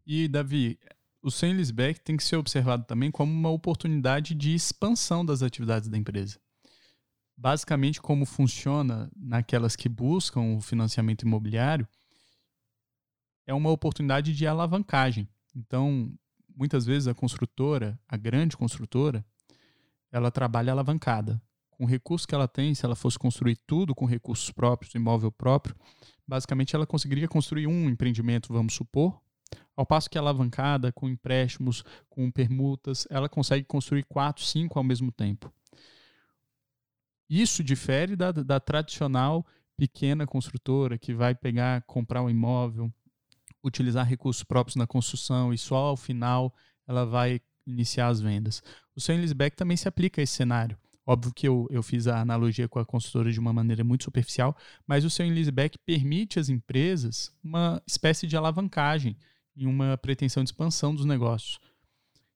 E, 0.05 0.27
Davi, 0.27 0.79
o 1.21 1.29
sem 1.29 1.53
leaseback 1.53 1.99
tem 1.99 2.15
que 2.15 2.23
ser 2.23 2.37
observado 2.37 2.85
também 2.85 3.11
como 3.11 3.31
uma 3.31 3.49
oportunidade 3.49 4.33
de 4.33 4.53
expansão 4.53 5.25
das 5.25 5.41
atividades 5.41 5.89
da 5.89 5.97
empresa. 5.97 6.39
Basicamente, 7.37 8.01
como 8.01 8.25
funciona 8.25 9.11
naquelas 9.15 9.75
que 9.75 9.87
buscam 9.87 10.55
o 10.55 10.61
financiamento 10.61 11.21
imobiliário, 11.21 11.87
é 13.45 13.53
uma 13.53 13.69
oportunidade 13.69 14.33
de 14.33 14.47
alavancagem. 14.47 15.29
Então, 15.55 16.11
muitas 16.55 16.85
vezes 16.85 17.07
a 17.07 17.13
construtora, 17.13 17.99
a 18.07 18.17
grande 18.17 18.57
construtora, 18.57 19.23
ela 20.11 20.31
trabalha 20.31 20.71
alavancada. 20.71 21.39
Com 21.69 21.83
o 21.83 21.87
recurso 21.87 22.27
que 22.27 22.33
ela 22.33 22.47
tem, 22.47 22.73
se 22.73 22.83
ela 22.83 22.95
fosse 22.95 23.19
construir 23.19 23.55
tudo 23.67 23.93
com 23.93 24.05
recursos 24.05 24.49
próprios, 24.51 24.95
imóvel 24.95 25.31
próprio, 25.31 25.75
basicamente 26.27 26.75
ela 26.75 26.87
conseguiria 26.87 27.27
construir 27.27 27.67
um 27.67 27.87
empreendimento, 27.87 28.51
vamos 28.51 28.73
supor, 28.73 29.21
ao 29.75 29.85
passo 29.85 30.09
que 30.09 30.17
a 30.17 30.21
alavancada, 30.21 30.91
com 30.91 31.07
empréstimos, 31.07 31.83
com 32.09 32.31
permutas, 32.31 33.07
ela 33.11 33.29
consegue 33.29 33.63
construir 33.63 34.03
quatro, 34.05 34.43
cinco 34.43 34.79
ao 34.79 34.83
mesmo 34.83 35.11
tempo. 35.11 35.53
Isso 37.29 37.63
difere 37.63 38.15
da, 38.15 38.31
da 38.31 38.59
tradicional 38.59 39.45
pequena 39.75 40.25
construtora 40.25 40.97
que 40.97 41.13
vai 41.13 41.35
pegar, 41.35 41.83
comprar 41.83 42.23
um 42.23 42.29
imóvel, 42.29 42.91
utilizar 43.63 44.07
recursos 44.07 44.43
próprios 44.43 44.75
na 44.75 44.87
construção 44.87 45.53
e 45.53 45.57
só 45.57 45.75
ao 45.75 45.97
final 45.97 46.53
ela 46.87 47.05
vai 47.05 47.41
iniciar 47.65 48.07
as 48.07 48.19
vendas. 48.19 48.63
O 48.95 49.01
seu 49.01 49.15
leaseback 49.15 49.55
também 49.55 49.77
se 49.77 49.87
aplica 49.87 50.21
a 50.21 50.23
esse 50.23 50.33
cenário. 50.33 50.77
Óbvio 51.05 51.33
que 51.33 51.47
eu, 51.47 51.67
eu 51.69 51.81
fiz 51.81 52.07
a 52.07 52.19
analogia 52.19 52.67
com 52.67 52.79
a 52.79 52.85
construtora 52.85 53.31
de 53.31 53.39
uma 53.39 53.53
maneira 53.53 53.83
muito 53.83 54.03
superficial, 54.03 54.55
mas 54.85 55.05
o 55.05 55.09
seu 55.09 55.25
leaseback 55.25 55.77
permite 55.77 56.39
às 56.39 56.49
empresas 56.49 57.31
uma 57.43 57.81
espécie 57.87 58.27
de 58.27 58.35
alavancagem 58.35 59.15
em 59.55 59.65
uma 59.65 59.97
pretensão 59.97 60.43
de 60.43 60.49
expansão 60.49 60.93
dos 60.93 61.05
negócios. 61.05 61.59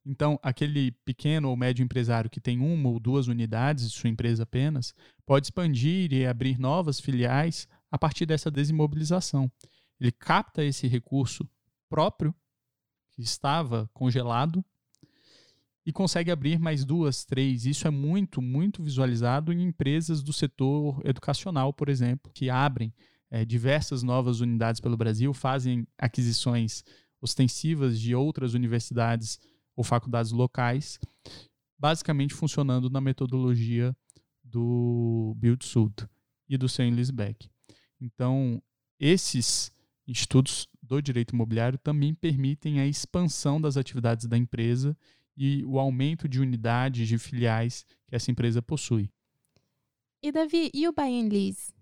Então, 0.06 0.40
aquele 0.42 0.92
pequeno 1.06 1.50
ou 1.50 1.56
médio 1.56 1.84
empresário 1.84 2.30
que 2.30 2.42
tem 2.42 2.60
uma 2.60 2.90
ou 2.90 3.00
duas 3.00 3.28
unidades 3.28 3.92
de 3.92 3.98
sua 3.98 4.10
empresa 4.10 4.44
apenas, 4.44 4.94
pode 5.26 5.48
expandir 5.48 6.12
e 6.12 6.26
abrir 6.26 6.60
novas 6.60 7.00
filiais 7.00 7.68
a 7.92 7.98
partir 7.98 8.26
dessa 8.26 8.50
desimobilização. 8.50 9.52
Ele 10.00 10.12
capta 10.12 10.64
esse 10.64 10.88
recurso 10.88 11.48
próprio, 11.88 12.34
que 13.12 13.22
estava 13.22 13.90
congelado, 13.94 14.66
e 15.86 15.92
consegue 15.92 16.32
abrir 16.32 16.60
mais 16.60 16.86
duas, 16.86 17.26
três. 17.26 17.66
Isso 17.66 17.88
é 17.88 17.92
muito, 17.92 18.42
muito 18.42 18.84
visualizado 18.84 19.52
em 19.52 19.64
empresas 19.64 20.24
do 20.24 20.32
setor 20.32 21.02
educacional, 21.04 21.74
por 21.74 21.90
exemplo, 21.90 22.32
que 22.34 22.50
abrem 22.50 22.94
é, 23.30 23.46
diversas 23.46 24.04
novas 24.04 24.42
unidades 24.42 24.82
pelo 24.82 24.98
Brasil, 24.98 25.34
fazem 25.34 25.88
aquisições 25.98 26.84
ostensivas 27.22 28.00
de 28.00 28.14
outras 28.16 28.54
universidades 28.54 29.40
ou 29.82 29.84
faculdades 29.84 30.32
locais, 30.32 31.00
basicamente 31.78 32.36
funcionando 32.36 32.88
na 32.88 33.02
metodologia 33.02 33.96
do 34.44 35.34
Build 35.38 35.66
Suit 35.66 36.08
e 36.48 36.56
do 36.56 36.70
seu 36.70 36.88
Leaseback. 36.88 37.50
Então, 38.00 38.62
esses 39.00 39.72
institutos 40.08 40.68
do 40.84 41.02
direito 41.02 41.34
imobiliário 41.34 41.80
também 41.80 42.14
permitem 42.14 42.80
a 42.80 42.86
expansão 42.86 43.60
das 43.60 43.76
atividades 43.76 44.28
da 44.28 44.38
empresa 44.38 44.96
e 45.36 45.66
o 45.66 45.80
aumento 45.80 46.30
de 46.30 46.40
unidades 46.40 47.08
de 47.08 47.18
filiais 47.18 47.84
que 48.08 48.16
essa 48.16 48.30
empresa 48.30 48.62
possui. 48.62 49.10
E 50.22 50.32
Davi, 50.32 50.70
e 50.76 50.88
o 50.88 50.94
buy 50.94 51.20
and 51.20 51.30
lease? 51.30 51.74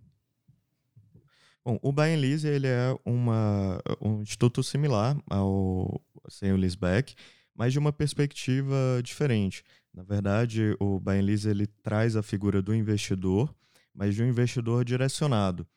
Bom, 1.65 1.77
o 1.81 1.91
buy 1.91 2.13
and 2.13 2.19
lease 2.19 2.47
ele 2.47 2.67
é 2.67 2.97
uma, 3.03 3.81
um 3.99 4.21
instituto 4.21 4.63
similar 4.63 5.21
ao 5.29 6.01
sem 6.29 6.53
o 6.53 6.55
leaseback, 6.55 7.15
mas 7.59 7.73
de 7.73 7.79
uma 7.79 7.91
perspectiva 7.91 8.75
diferente. 9.03 9.63
Na 9.93 10.01
verdade, 10.01 10.75
o 10.79 11.01
lease 11.05 11.49
ele 11.49 11.67
traz 11.67 12.15
a 12.15 12.23
figura 12.23 12.61
do 12.61 12.73
investidor, 12.73 13.53
mas 13.93 14.15
de 14.15 14.23
um 14.23 14.27
investidor 14.27 14.85
direcionado 14.85 15.67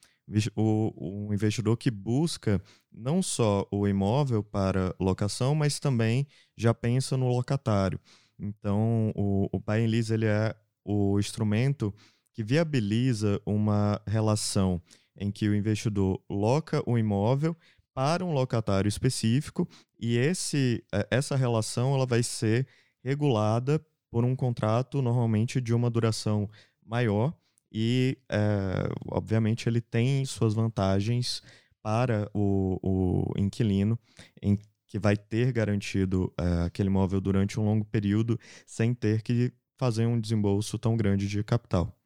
o, 0.56 1.28
o 1.28 1.34
investidor 1.34 1.76
que 1.76 1.90
busca 1.90 2.62
não 2.90 3.22
só 3.22 3.66
o 3.70 3.86
imóvel 3.86 4.42
para 4.42 4.94
locação, 4.98 5.54
mas 5.54 5.78
também 5.78 6.26
já 6.56 6.72
pensa 6.72 7.16
no 7.16 7.28
locatário. 7.28 7.98
Então, 8.38 9.12
o, 9.14 9.48
o 9.52 9.60
buy 9.60 9.84
and 9.84 9.88
lease 9.88 10.12
ele 10.12 10.26
é 10.26 10.54
o 10.84 11.18
instrumento 11.18 11.94
que 12.32 12.42
viabiliza 12.42 13.40
uma 13.44 14.00
relação 14.06 14.80
em 15.16 15.30
que 15.30 15.48
o 15.48 15.54
investidor 15.54 16.20
loca 16.30 16.82
o 16.86 16.98
imóvel 16.98 17.56
para 17.94 18.24
um 18.24 18.32
locatário 18.32 18.88
específico 18.88 19.68
e 19.98 20.16
esse, 20.16 20.84
é, 20.92 21.06
essa 21.10 21.36
relação 21.36 21.94
ela 21.94 22.06
vai 22.06 22.22
ser 22.22 22.66
regulada 23.02 23.84
por 24.10 24.24
um 24.24 24.36
contrato 24.36 25.02
normalmente 25.02 25.60
de 25.60 25.74
uma 25.74 25.90
duração 25.90 26.48
maior 26.84 27.34
e, 27.72 28.18
é, 28.28 28.88
obviamente, 29.10 29.68
ele 29.68 29.80
tem 29.80 30.24
suas 30.26 30.52
vantagens 30.52 31.42
para 31.82 32.30
o, 32.34 32.78
o 32.82 33.32
inquilino, 33.38 33.98
em 34.42 34.58
que 34.86 34.98
vai 34.98 35.16
ter 35.16 35.52
garantido 35.52 36.32
é, 36.38 36.66
aquele 36.66 36.90
imóvel 36.90 37.20
durante 37.20 37.58
um 37.58 37.64
longo 37.64 37.84
período 37.86 38.38
sem 38.66 38.92
ter 38.92 39.22
que 39.22 39.52
fazer 39.78 40.06
um 40.06 40.20
desembolso 40.20 40.78
tão 40.78 40.96
grande 40.96 41.26
de 41.26 41.42
capital. 41.42 41.96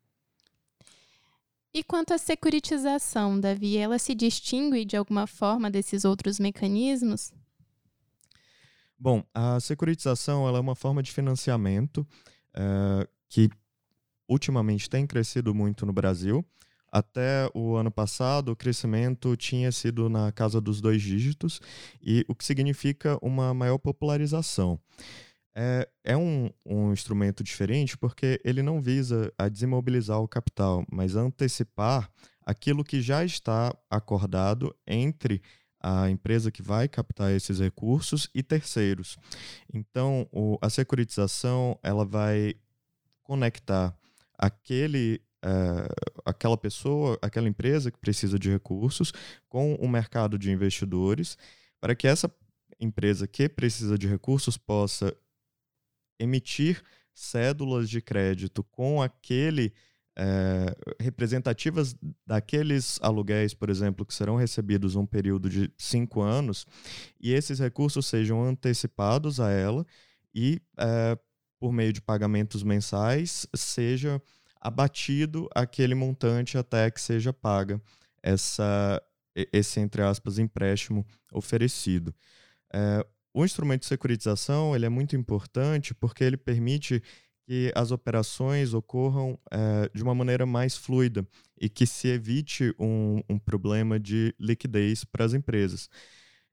E 1.76 1.84
quanto 1.84 2.14
à 2.14 2.16
securitização, 2.16 3.38
Davi, 3.38 3.76
ela 3.76 3.98
se 3.98 4.14
distingue 4.14 4.82
de 4.82 4.96
alguma 4.96 5.26
forma 5.26 5.70
desses 5.70 6.06
outros 6.06 6.40
mecanismos? 6.40 7.34
Bom, 8.98 9.22
a 9.34 9.60
securitização 9.60 10.48
é 10.48 10.58
uma 10.58 10.74
forma 10.74 11.02
de 11.02 11.12
financiamento 11.12 12.06
é, 12.54 13.06
que 13.28 13.50
ultimamente 14.26 14.88
tem 14.88 15.06
crescido 15.06 15.54
muito 15.54 15.84
no 15.84 15.92
Brasil. 15.92 16.42
Até 16.90 17.50
o 17.52 17.76
ano 17.76 17.90
passado, 17.90 18.52
o 18.52 18.56
crescimento 18.56 19.36
tinha 19.36 19.70
sido 19.70 20.08
na 20.08 20.32
casa 20.32 20.62
dos 20.62 20.80
dois 20.80 21.02
dígitos, 21.02 21.60
e 22.00 22.24
o 22.26 22.34
que 22.34 22.46
significa 22.46 23.18
uma 23.20 23.52
maior 23.52 23.76
popularização. 23.76 24.80
É, 25.58 25.88
é 26.04 26.16
um, 26.16 26.50
um 26.66 26.92
instrumento 26.92 27.42
diferente 27.42 27.96
porque 27.96 28.38
ele 28.44 28.62
não 28.62 28.78
visa 28.78 29.32
a 29.38 29.48
desimobilizar 29.48 30.20
o 30.20 30.28
capital, 30.28 30.84
mas 30.92 31.16
antecipar 31.16 32.10
aquilo 32.44 32.84
que 32.84 33.00
já 33.00 33.24
está 33.24 33.74
acordado 33.88 34.76
entre 34.86 35.40
a 35.80 36.10
empresa 36.10 36.50
que 36.50 36.60
vai 36.60 36.88
captar 36.88 37.32
esses 37.32 37.58
recursos 37.58 38.28
e 38.34 38.42
terceiros. 38.42 39.16
Então, 39.72 40.28
o, 40.30 40.58
a 40.60 40.68
securitização 40.68 41.78
ela 41.82 42.04
vai 42.04 42.54
conectar 43.22 43.96
aquele 44.38 45.22
uh, 45.44 46.20
aquela 46.24 46.58
pessoa, 46.58 47.18
aquela 47.22 47.48
empresa 47.48 47.90
que 47.90 47.98
precisa 47.98 48.38
de 48.38 48.50
recursos 48.50 49.12
com 49.48 49.74
o 49.76 49.88
mercado 49.88 50.38
de 50.38 50.50
investidores, 50.50 51.38
para 51.80 51.94
que 51.94 52.06
essa 52.06 52.30
empresa 52.78 53.26
que 53.26 53.48
precisa 53.48 53.96
de 53.96 54.06
recursos 54.06 54.58
possa 54.58 55.16
emitir 56.18 56.82
cédulas 57.12 57.88
de 57.88 58.00
crédito 58.00 58.62
com 58.64 59.00
aquele 59.00 59.72
é, 60.18 60.74
representativas 61.00 61.94
daqueles 62.26 62.98
aluguéis, 63.02 63.52
por 63.52 63.68
exemplo, 63.68 64.04
que 64.04 64.14
serão 64.14 64.36
recebidos 64.36 64.96
um 64.96 65.04
período 65.04 65.48
de 65.48 65.70
cinco 65.76 66.22
anos, 66.22 66.66
e 67.20 67.32
esses 67.32 67.58
recursos 67.58 68.06
sejam 68.06 68.42
antecipados 68.42 69.40
a 69.40 69.50
ela 69.50 69.86
e, 70.34 70.60
é, 70.78 71.18
por 71.58 71.72
meio 71.72 71.92
de 71.92 72.00
pagamentos 72.00 72.62
mensais, 72.62 73.46
seja 73.54 74.20
abatido 74.60 75.48
aquele 75.54 75.94
montante 75.94 76.58
até 76.58 76.90
que 76.90 77.00
seja 77.00 77.32
paga 77.32 77.80
essa, 78.22 79.00
esse, 79.52 79.80
entre 79.80 80.02
aspas, 80.02 80.38
empréstimo 80.38 81.06
oferecido. 81.32 82.14
É, 82.72 83.06
o 83.36 83.44
instrumento 83.44 83.82
de 83.82 83.86
securitização 83.88 84.74
ele 84.74 84.86
é 84.86 84.88
muito 84.88 85.14
importante 85.14 85.94
porque 85.94 86.24
ele 86.24 86.38
permite 86.38 87.02
que 87.46 87.70
as 87.74 87.90
operações 87.90 88.72
ocorram 88.72 89.38
é, 89.50 89.90
de 89.94 90.02
uma 90.02 90.14
maneira 90.14 90.46
mais 90.46 90.74
fluida 90.74 91.24
e 91.60 91.68
que 91.68 91.86
se 91.86 92.08
evite 92.08 92.74
um, 92.78 93.20
um 93.28 93.38
problema 93.38 94.00
de 94.00 94.34
liquidez 94.40 95.04
para 95.04 95.26
as 95.26 95.34
empresas. 95.34 95.90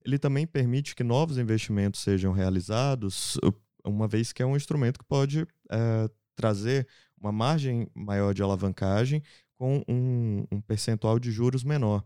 Ele 0.05 0.19
também 0.19 0.45
permite 0.45 0.93
que 0.93 1.05
novos 1.05 1.37
investimentos 1.37 2.01
sejam 2.01 2.33
realizados, 2.33 3.39
uma 3.85 4.07
vez 4.07 4.33
que 4.33 4.43
é 4.43 4.45
um 4.45 4.57
instrumento 4.57 4.99
que 4.99 5.05
pode 5.05 5.47
é, 5.71 6.09
trazer 6.35 6.85
uma 7.17 7.31
margem 7.31 7.87
maior 7.95 8.33
de 8.33 8.43
alavancagem 8.43 9.23
com 9.57 9.81
um, 9.87 10.45
um 10.51 10.59
percentual 10.59 11.17
de 11.17 11.31
juros 11.31 11.63
menor. 11.63 12.03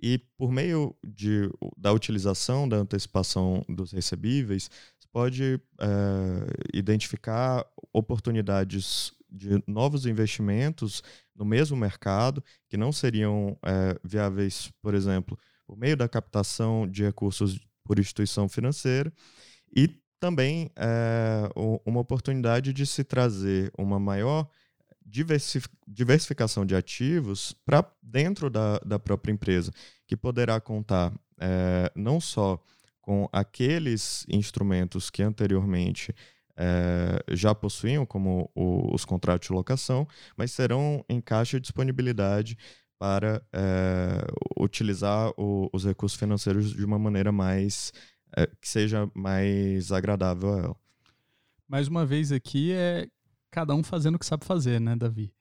E 0.00 0.18
por 0.36 0.52
meio 0.52 0.94
de, 1.04 1.50
da 1.76 1.92
utilização 1.92 2.68
da 2.68 2.76
antecipação 2.76 3.64
dos 3.68 3.92
recebíveis, 3.92 4.70
você 4.98 5.08
pode 5.12 5.60
é, 5.80 5.88
identificar 6.72 7.66
oportunidades 7.92 9.12
de 9.30 9.62
novos 9.66 10.06
investimentos 10.06 11.02
no 11.34 11.44
mesmo 11.44 11.76
mercado 11.76 12.42
que 12.68 12.76
não 12.76 12.92
seriam 12.92 13.58
é, 13.64 13.98
viáveis, 14.04 14.70
por 14.80 14.94
exemplo, 14.94 15.38
por 15.66 15.76
meio 15.76 15.96
da 15.96 16.08
captação 16.08 16.86
de 16.86 17.04
recursos 17.04 17.58
por 17.84 17.98
instituição 17.98 18.48
financeira. 18.48 19.12
E 19.74 19.88
também 20.20 20.70
é, 20.76 21.48
uma 21.84 22.00
oportunidade 22.00 22.72
de 22.72 22.86
se 22.86 23.04
trazer 23.04 23.72
uma 23.76 23.98
maior 23.98 24.48
diversificação 25.86 26.66
de 26.66 26.74
ativos 26.74 27.54
para 27.64 27.84
dentro 28.02 28.50
da, 28.50 28.78
da 28.78 28.98
própria 28.98 29.32
empresa, 29.32 29.72
que 30.06 30.16
poderá 30.16 30.60
contar 30.60 31.12
é, 31.40 31.90
não 31.94 32.20
só 32.20 32.62
com 33.00 33.28
aqueles 33.32 34.26
instrumentos 34.28 35.08
que 35.08 35.22
anteriormente 35.22 36.14
é, 36.56 37.22
já 37.30 37.54
possuíam, 37.54 38.04
como 38.04 38.50
o, 38.54 38.94
os 38.94 39.04
contratos 39.04 39.48
de 39.48 39.54
locação, 39.54 40.06
mas 40.36 40.52
serão 40.52 41.04
em 41.08 41.20
caixa 41.20 41.58
de 41.58 41.62
disponibilidade 41.62 42.58
para 42.98 43.40
é, 43.52 44.26
utilizar 44.60 45.32
o, 45.36 45.70
os 45.72 45.84
recursos 45.84 46.18
financeiros 46.18 46.74
de 46.74 46.84
uma 46.84 46.98
maneira 46.98 47.30
mais 47.30 47.92
é, 48.36 48.46
que 48.46 48.68
seja 48.68 49.08
mais 49.14 49.92
agradável 49.92 50.52
a 50.52 50.58
ela. 50.58 50.76
Mais 51.68 51.86
uma 51.86 52.04
vez 52.04 52.32
aqui 52.32 52.72
é 52.72 53.06
cada 53.50 53.74
um 53.74 53.82
fazendo 53.82 54.16
o 54.16 54.18
que 54.18 54.26
sabe 54.26 54.44
fazer, 54.44 54.80
né, 54.80 54.96
Davi? 54.96 55.32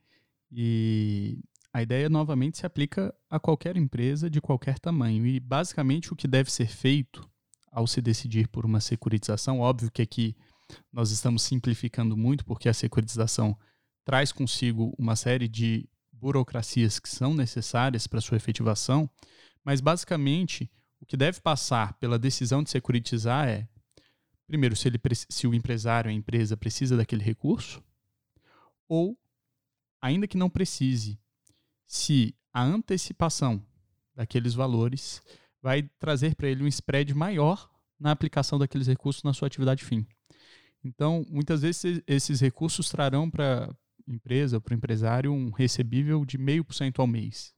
E 0.52 1.40
a 1.74 1.82
ideia 1.82 2.10
novamente 2.10 2.58
se 2.58 2.66
aplica 2.66 3.14
a 3.30 3.40
qualquer 3.40 3.78
empresa 3.78 4.30
de 4.30 4.42
qualquer 4.42 4.80
tamanho. 4.80 5.26
E 5.26 5.40
basicamente 5.40 6.12
o 6.12 6.16
que 6.16 6.28
deve 6.28 6.52
ser 6.52 6.68
feito 6.68 7.28
ao 7.72 7.86
se 7.86 8.02
decidir 8.02 8.48
por 8.48 8.66
uma 8.66 8.80
securitização, 8.80 9.60
óbvio 9.60 9.92
que 9.92 10.02
aqui 10.02 10.36
nós 10.92 11.12
estamos 11.12 11.44
simplificando 11.44 12.18
muito, 12.18 12.44
porque 12.46 12.68
a 12.68 12.74
securitização 12.74 13.58
traz 14.04 14.32
consigo 14.32 14.96
uma 14.98 15.16
série 15.16 15.48
de 15.48 15.88
burocracias 16.12 17.00
que 17.00 17.10
são 17.10 17.34
necessárias 17.34 18.08
para 18.08 18.22
sua 18.22 18.38
efetivação, 18.38 19.10
mas 19.64 19.82
basicamente 19.82 20.72
o 21.00 21.06
que 21.06 21.16
deve 21.16 21.40
passar 21.42 21.94
pela 22.00 22.18
decisão 22.18 22.64
de 22.64 22.70
securitizar 22.70 23.48
é, 23.48 23.68
primeiro, 24.48 24.76
se, 24.76 24.88
ele, 24.88 25.00
se 25.30 25.46
o 25.46 25.54
empresário, 25.54 26.10
a 26.10 26.14
empresa 26.14 26.58
precisa 26.58 26.98
daquele 26.98 27.24
recurso, 27.24 27.84
ou, 28.88 29.18
ainda 30.02 30.28
que 30.28 30.38
não 30.38 30.50
precise, 30.50 31.20
se 31.86 32.36
a 32.54 32.64
antecipação 32.64 33.64
daqueles 34.16 34.54
valores 34.54 35.22
vai 35.62 35.84
trazer 36.00 36.36
para 36.36 36.50
ele 36.50 36.64
um 36.64 36.68
spread 36.68 37.14
maior 37.14 37.70
na 38.00 38.12
aplicação 38.12 38.58
daqueles 38.60 38.88
recursos 38.88 39.24
na 39.24 39.34
sua 39.34 39.48
atividade 39.48 39.84
fim. 39.84 40.06
Então, 40.84 41.26
muitas 41.30 41.62
vezes 41.62 42.02
esses 42.08 42.40
recursos 42.40 42.90
trarão 42.90 43.30
para 43.30 43.66
a 43.66 44.12
empresa, 44.12 44.62
para 44.62 44.74
o 44.74 44.78
empresário, 44.78 45.32
um 45.32 45.52
recebível 45.52 46.24
de 46.26 46.38
0,5% 46.38 47.00
ao 47.00 47.08
mês. 47.08 47.54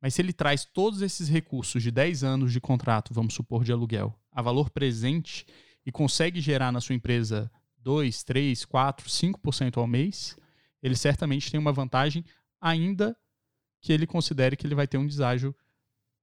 Mas 0.00 0.14
se 0.14 0.22
ele 0.22 0.32
traz 0.32 0.64
todos 0.64 1.02
esses 1.02 1.28
recursos 1.28 1.82
de 1.82 1.90
10 1.90 2.22
anos 2.22 2.52
de 2.52 2.60
contrato, 2.60 3.14
vamos 3.14 3.34
supor, 3.34 3.64
de 3.64 3.72
aluguel, 3.72 4.14
a 4.30 4.42
valor 4.42 4.70
presente 4.70 5.46
e 5.84 5.90
consegue 5.90 6.40
gerar 6.40 6.70
na 6.70 6.80
sua 6.80 6.94
empresa 6.94 7.50
2, 7.86 8.24
3, 8.24 8.64
4, 8.64 9.08
5% 9.08 9.76
ao 9.76 9.86
mês, 9.86 10.36
ele 10.82 10.96
certamente 10.96 11.52
tem 11.52 11.60
uma 11.60 11.72
vantagem, 11.72 12.24
ainda 12.60 13.16
que 13.80 13.92
ele 13.92 14.08
considere 14.08 14.56
que 14.56 14.66
ele 14.66 14.74
vai 14.74 14.88
ter 14.88 14.98
um 14.98 15.06
deságio 15.06 15.54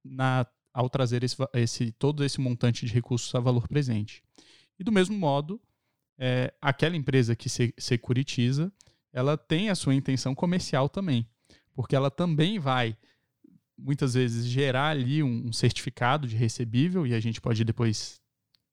na, 0.03 0.45
ao 0.73 0.89
trazer 0.89 1.23
esse, 1.23 1.37
esse, 1.53 1.91
todo 1.93 2.21
esse 2.25 2.41
montante 2.41 2.85
de 2.85 2.91
recursos 2.91 3.33
a 3.33 3.39
valor 3.39 3.65
presente. 3.65 4.21
E 4.77 4.83
do 4.83 4.91
mesmo 4.91 5.17
modo, 5.17 5.61
é, 6.17 6.53
aquela 6.61 6.97
empresa 6.97 7.33
que 7.33 7.47
se 7.47 7.73
securitiza, 7.77 8.69
ela 9.13 9.37
tem 9.37 9.69
a 9.69 9.75
sua 9.75 9.95
intenção 9.95 10.35
comercial 10.35 10.89
também, 10.89 11.25
porque 11.73 11.95
ela 11.95 12.11
também 12.11 12.59
vai 12.59 12.97
muitas 13.77 14.15
vezes 14.15 14.45
gerar 14.47 14.89
ali 14.89 15.23
um, 15.23 15.47
um 15.47 15.53
certificado 15.53 16.27
de 16.27 16.35
recebível 16.35 17.07
e 17.07 17.13
a 17.13 17.21
gente 17.21 17.39
pode 17.39 17.63
depois 17.63 18.21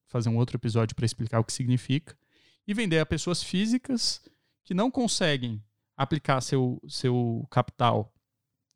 fazer 0.09 0.29
um 0.29 0.37
outro 0.37 0.57
episódio 0.57 0.97
para 0.97 1.07
explicar 1.07 1.39
o 1.39 1.45
que 1.45 1.53
significa 1.53 2.19
e 2.67 2.75
vender 2.75 2.99
a 2.99 3.07
pessoas 3.07 3.43
físicas 3.43 4.21
que 4.65 4.75
não 4.75 4.91
conseguem 4.91 5.63
aplicar 5.97 6.41
seu, 6.41 6.81
seu 6.89 7.47
capital 7.51 8.15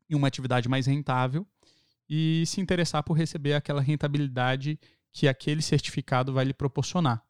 em 0.08 0.14
uma 0.14 0.28
atividade 0.28 0.68
mais 0.68 0.86
rentável 0.86 1.46
e 2.08 2.44
se 2.46 2.60
interessar 2.60 3.02
por 3.02 3.14
receber 3.14 3.54
aquela 3.54 3.80
rentabilidade 3.80 4.78
que 5.12 5.28
aquele 5.28 5.62
certificado 5.62 6.32
vai 6.32 6.44
lhe 6.44 6.52
proporcionar. 6.52 7.24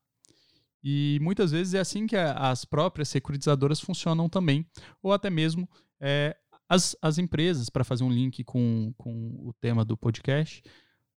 E 0.82 1.18
muitas 1.22 1.50
vezes 1.52 1.74
é 1.74 1.80
assim 1.80 2.06
que 2.06 2.16
as 2.16 2.64
próprias 2.64 3.08
securitizadoras 3.08 3.80
funcionam 3.80 4.28
também, 4.28 4.66
ou 5.02 5.12
até 5.12 5.30
mesmo 5.30 5.68
é, 6.00 6.36
as, 6.68 6.96
as 7.00 7.18
empresas, 7.18 7.70
para 7.70 7.84
fazer 7.84 8.04
um 8.04 8.10
link 8.10 8.42
com, 8.44 8.92
com 8.98 9.34
o 9.40 9.52
tema 9.60 9.84
do 9.84 9.96
podcast, 9.96 10.62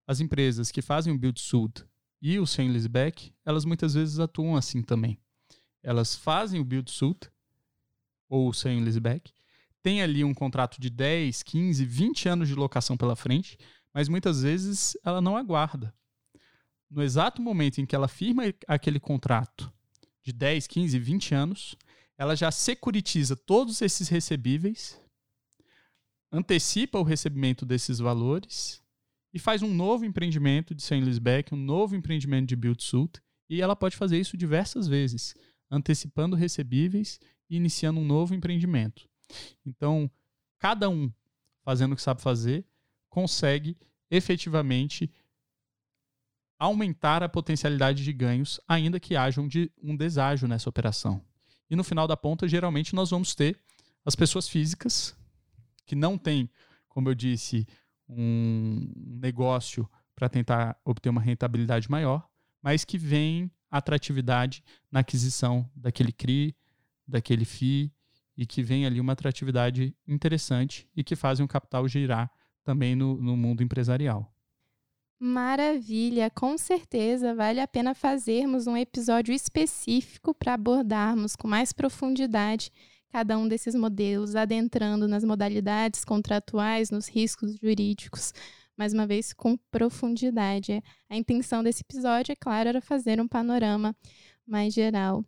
as 0.07 0.21
empresas 0.21 0.71
que 0.71 0.83
fazem 0.83 1.13
o 1.13 1.19
build 1.19 1.41
suit 1.41 1.85
e 2.23 2.39
o 2.39 2.45
leaseback, 2.59 3.33
elas 3.45 3.65
muitas 3.65 3.95
vezes 3.95 4.19
atuam 4.19 4.57
assim 4.57 4.83
também. 4.83 5.19
Elas 5.87 6.17
fazem 6.17 6.61
o 6.61 6.65
build 6.65 6.91
suit 6.91 7.31
ou 8.29 8.53
sem 8.53 8.83
leaseback, 8.83 9.33
tem 9.81 10.03
ali 10.03 10.25
um 10.25 10.35
contrato 10.35 10.81
de 10.81 10.91
10, 10.91 11.45
15, 11.45 11.85
20 11.85 12.29
anos 12.29 12.49
de 12.49 12.57
locação 12.57 12.97
pela 12.97 13.15
frente, 13.15 13.57
mas 13.95 14.09
muitas 14.09 14.43
vezes 14.43 14.99
ela 15.05 15.21
não 15.21 15.37
aguarda. 15.37 15.95
No 16.91 17.05
exato 17.05 17.41
momento 17.41 17.81
em 17.81 17.87
que 17.87 17.95
ela 17.95 18.09
firma 18.09 18.43
aquele 18.67 18.99
contrato 18.99 19.73
de 20.25 20.33
10, 20.33 20.67
15, 20.67 20.99
20 20.99 21.35
anos, 21.37 21.77
ela 22.19 22.35
já 22.35 22.51
securitiza 22.51 23.37
todos 23.37 23.81
esses 23.81 24.09
recebíveis, 24.09 25.01
antecipa 26.33 26.99
o 26.99 27.05
recebimento 27.05 27.65
desses 27.65 28.01
valores 28.01 28.83
e 29.33 29.39
faz 29.39 29.63
um 29.63 29.73
novo 29.73 30.05
empreendimento 30.05 30.75
de 30.75 30.83
sem 30.83 31.01
leaseback, 31.01 31.55
um 31.55 31.57
novo 31.57 31.95
empreendimento 31.95 32.49
de 32.49 32.57
build 32.57 32.83
suit, 32.83 33.23
e 33.49 33.63
ela 33.63 33.77
pode 33.77 33.97
fazer 33.97 34.19
isso 34.19 34.37
diversas 34.37 34.89
vezes, 34.89 35.33
antecipando 35.71 36.37
recebíveis 36.37 37.19
e 37.49 37.57
iniciando 37.57 38.01
um 38.01 38.05
novo 38.05 38.35
empreendimento. 38.35 39.09
Então, 39.65 40.11
cada 40.59 40.89
um 40.89 41.11
fazendo 41.67 41.95
o 41.95 41.97
que 41.97 42.03
sabe 42.03 42.23
fazer, 42.23 42.65
consegue 43.11 43.77
efetivamente 44.09 45.11
aumentar 46.57 47.25
a 47.25 47.29
potencialidade 47.29 48.05
de 48.05 48.13
ganhos, 48.13 48.61
ainda 48.69 49.01
que 49.01 49.17
haja 49.17 49.41
um, 49.41 49.49
de, 49.49 49.69
um 49.83 49.97
deságio 49.97 50.47
nessa 50.47 50.71
operação. 50.71 51.21
E 51.69 51.75
no 51.75 51.83
final 51.83 52.07
da 52.07 52.17
ponta, 52.17 52.47
geralmente, 52.47 52.95
nós 52.95 53.11
vamos 53.11 53.35
ter 53.35 53.59
as 54.05 54.15
pessoas 54.15 54.49
físicas 54.49 55.17
que 55.85 55.97
não 55.97 56.17
têm, 56.17 56.49
como 56.89 57.09
eu 57.09 57.17
disse, 57.17 57.67
um 58.09 58.89
negócio 58.95 59.91
para 60.15 60.29
tentar 60.29 60.81
obter 60.85 61.09
uma 61.09 61.21
rentabilidade 61.21 61.91
maior, 61.91 62.29
mas 62.63 62.85
que 62.85 62.97
veem 62.97 63.51
atratividade 63.71 64.63
na 64.91 65.01
aquisição 65.01 65.69
daquele 65.75 66.13
CRI, 66.13 66.57
daquele 67.07 67.45
FII 67.45 67.93
e 68.37 68.45
que 68.45 68.63
vem 68.63 68.87
ali 68.87 69.01
uma 69.01 69.13
atratividade 69.13 69.97
interessante 70.07 70.89
e 70.95 71.03
que 71.03 71.17
fazem 71.17 71.45
o 71.45 71.49
capital 71.49 71.87
girar 71.89 72.31
também 72.63 72.95
no, 72.95 73.17
no 73.21 73.37
mundo 73.37 73.63
empresarial. 73.63 74.33
Maravilha, 75.19 76.31
com 76.31 76.59
certeza 76.59 77.35
vale 77.35 77.61
a 77.61 77.67
pena 77.67 77.95
fazermos 77.95 78.67
um 78.67 78.77
episódio 78.77 79.33
específico 79.33 80.35
para 80.35 80.55
abordarmos 80.55 81.35
com 81.35 81.49
mais 81.49 81.73
profundidade 81.73 82.71
cada 83.11 83.39
um 83.39 83.49
desses 83.49 83.75
modelos, 83.75 84.37
adentrando 84.37 85.09
nas 85.09 85.25
modalidades 85.25 86.05
contratuais, 86.05 86.91
nos 86.91 87.09
riscos 87.09 87.57
jurídicos, 87.57 88.35
mais 88.77 88.93
uma 88.93 89.07
vez 89.07 89.33
com 89.33 89.57
profundidade. 89.71 90.83
A 91.09 91.17
intenção 91.17 91.63
desse 91.63 91.83
episódio, 91.83 92.33
é 92.33 92.37
claro, 92.37 92.69
era 92.69 92.81
fazer 92.81 93.21
um 93.21 93.29
panorama 93.29 93.95
mais 94.47 94.75
geral. 94.75 95.25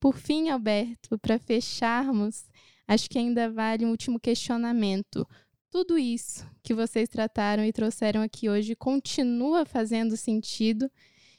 Por 0.00 0.16
fim, 0.16 0.48
Alberto, 0.50 1.18
para 1.18 1.38
fecharmos, 1.38 2.48
acho 2.86 3.08
que 3.08 3.18
ainda 3.18 3.50
vale 3.50 3.84
um 3.84 3.90
último 3.90 4.18
questionamento 4.18 5.26
tudo 5.70 5.98
isso 5.98 6.48
que 6.62 6.74
vocês 6.74 7.08
trataram 7.08 7.62
e 7.62 7.72
trouxeram 7.72 8.22
aqui 8.22 8.48
hoje 8.48 8.74
continua 8.74 9.66
fazendo 9.66 10.16
sentido 10.16 10.90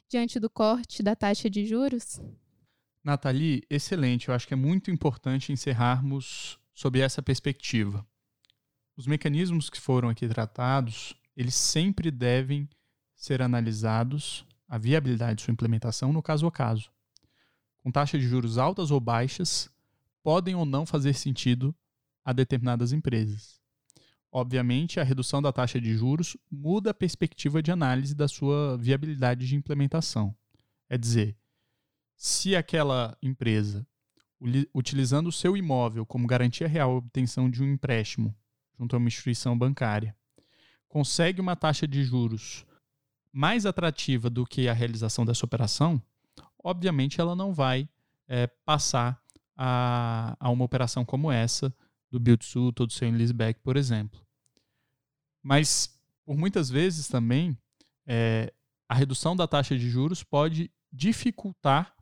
diante 0.07 0.39
do 0.39 0.49
corte 0.49 1.01
da 1.01 1.15
taxa 1.15 1.49
de 1.49 1.65
juros? 1.65 2.21
Nathalie, 3.03 3.63
excelente. 3.69 4.27
Eu 4.27 4.35
acho 4.35 4.47
que 4.47 4.53
é 4.53 4.57
muito 4.57 4.91
importante 4.91 5.51
encerrarmos 5.51 6.59
sob 6.75 6.99
essa 6.99 7.23
perspectiva. 7.23 8.05
Os 8.95 9.07
mecanismos 9.07 9.69
que 9.69 9.79
foram 9.79 10.09
aqui 10.09 10.27
tratados, 10.27 11.15
eles 11.39 11.55
sempre 11.55 12.11
devem 12.11 12.67
ser 13.15 13.41
analisados 13.41 14.45
a 14.67 14.77
viabilidade 14.77 15.37
de 15.37 15.43
sua 15.43 15.53
implementação 15.53 16.11
no 16.11 16.21
caso 16.21 16.45
a 16.45 16.51
caso. 16.51 16.91
Com 17.77 17.89
taxas 17.89 18.19
de 18.19 18.27
juros 18.27 18.57
altas 18.57 18.91
ou 18.91 18.99
baixas, 18.99 19.69
podem 20.21 20.53
ou 20.53 20.65
não 20.65 20.85
fazer 20.85 21.13
sentido 21.13 21.73
a 22.25 22.33
determinadas 22.33 22.91
empresas. 22.91 23.57
Obviamente, 24.29 24.99
a 24.99 25.03
redução 25.03 25.41
da 25.41 25.53
taxa 25.53 25.79
de 25.79 25.95
juros 25.95 26.35
muda 26.51 26.91
a 26.91 26.93
perspectiva 26.93 27.63
de 27.63 27.71
análise 27.71 28.13
da 28.13 28.27
sua 28.27 28.77
viabilidade 28.77 29.47
de 29.47 29.55
implementação. 29.55 30.35
É 30.89 30.97
dizer, 30.97 31.37
se 32.17 32.53
aquela 32.53 33.17
empresa, 33.23 33.87
utilizando 34.73 35.27
o 35.27 35.31
seu 35.31 35.55
imóvel 35.55 36.05
como 36.05 36.27
garantia 36.27 36.67
real 36.67 36.97
obtenção 36.97 37.49
de 37.49 37.63
um 37.63 37.71
empréstimo 37.71 38.35
junto 38.77 38.93
a 38.93 38.99
uma 38.99 39.07
instituição 39.07 39.57
bancária, 39.57 40.18
consegue 40.89 41.39
uma 41.39 41.55
taxa 41.55 41.87
de 41.87 42.03
juros 42.03 42.65
mais 43.31 43.65
atrativa 43.65 44.29
do 44.29 44.45
que 44.45 44.67
a 44.67 44.73
realização 44.73 45.23
dessa 45.23 45.45
operação, 45.45 46.01
obviamente 46.61 47.21
ela 47.21 47.35
não 47.35 47.53
vai 47.53 47.87
é, 48.27 48.47
passar 48.65 49.21
a, 49.55 50.35
a 50.39 50.49
uma 50.49 50.65
operação 50.65 51.05
como 51.05 51.31
essa 51.31 51.73
do 52.09 52.19
build 52.19 52.43
suit 52.43 52.81
ou 52.81 52.87
do 52.87 52.93
seu 52.93 53.09
leaseback, 53.09 53.59
por 53.61 53.77
exemplo. 53.77 54.19
Mas, 55.43 55.95
por 56.25 56.35
muitas 56.35 56.69
vezes 56.69 57.07
também, 57.07 57.57
é, 58.05 58.51
a 58.89 58.95
redução 58.95 59.35
da 59.35 59.47
taxa 59.47 59.77
de 59.77 59.89
juros 59.89 60.23
pode 60.23 60.71
dificultar 60.91 61.95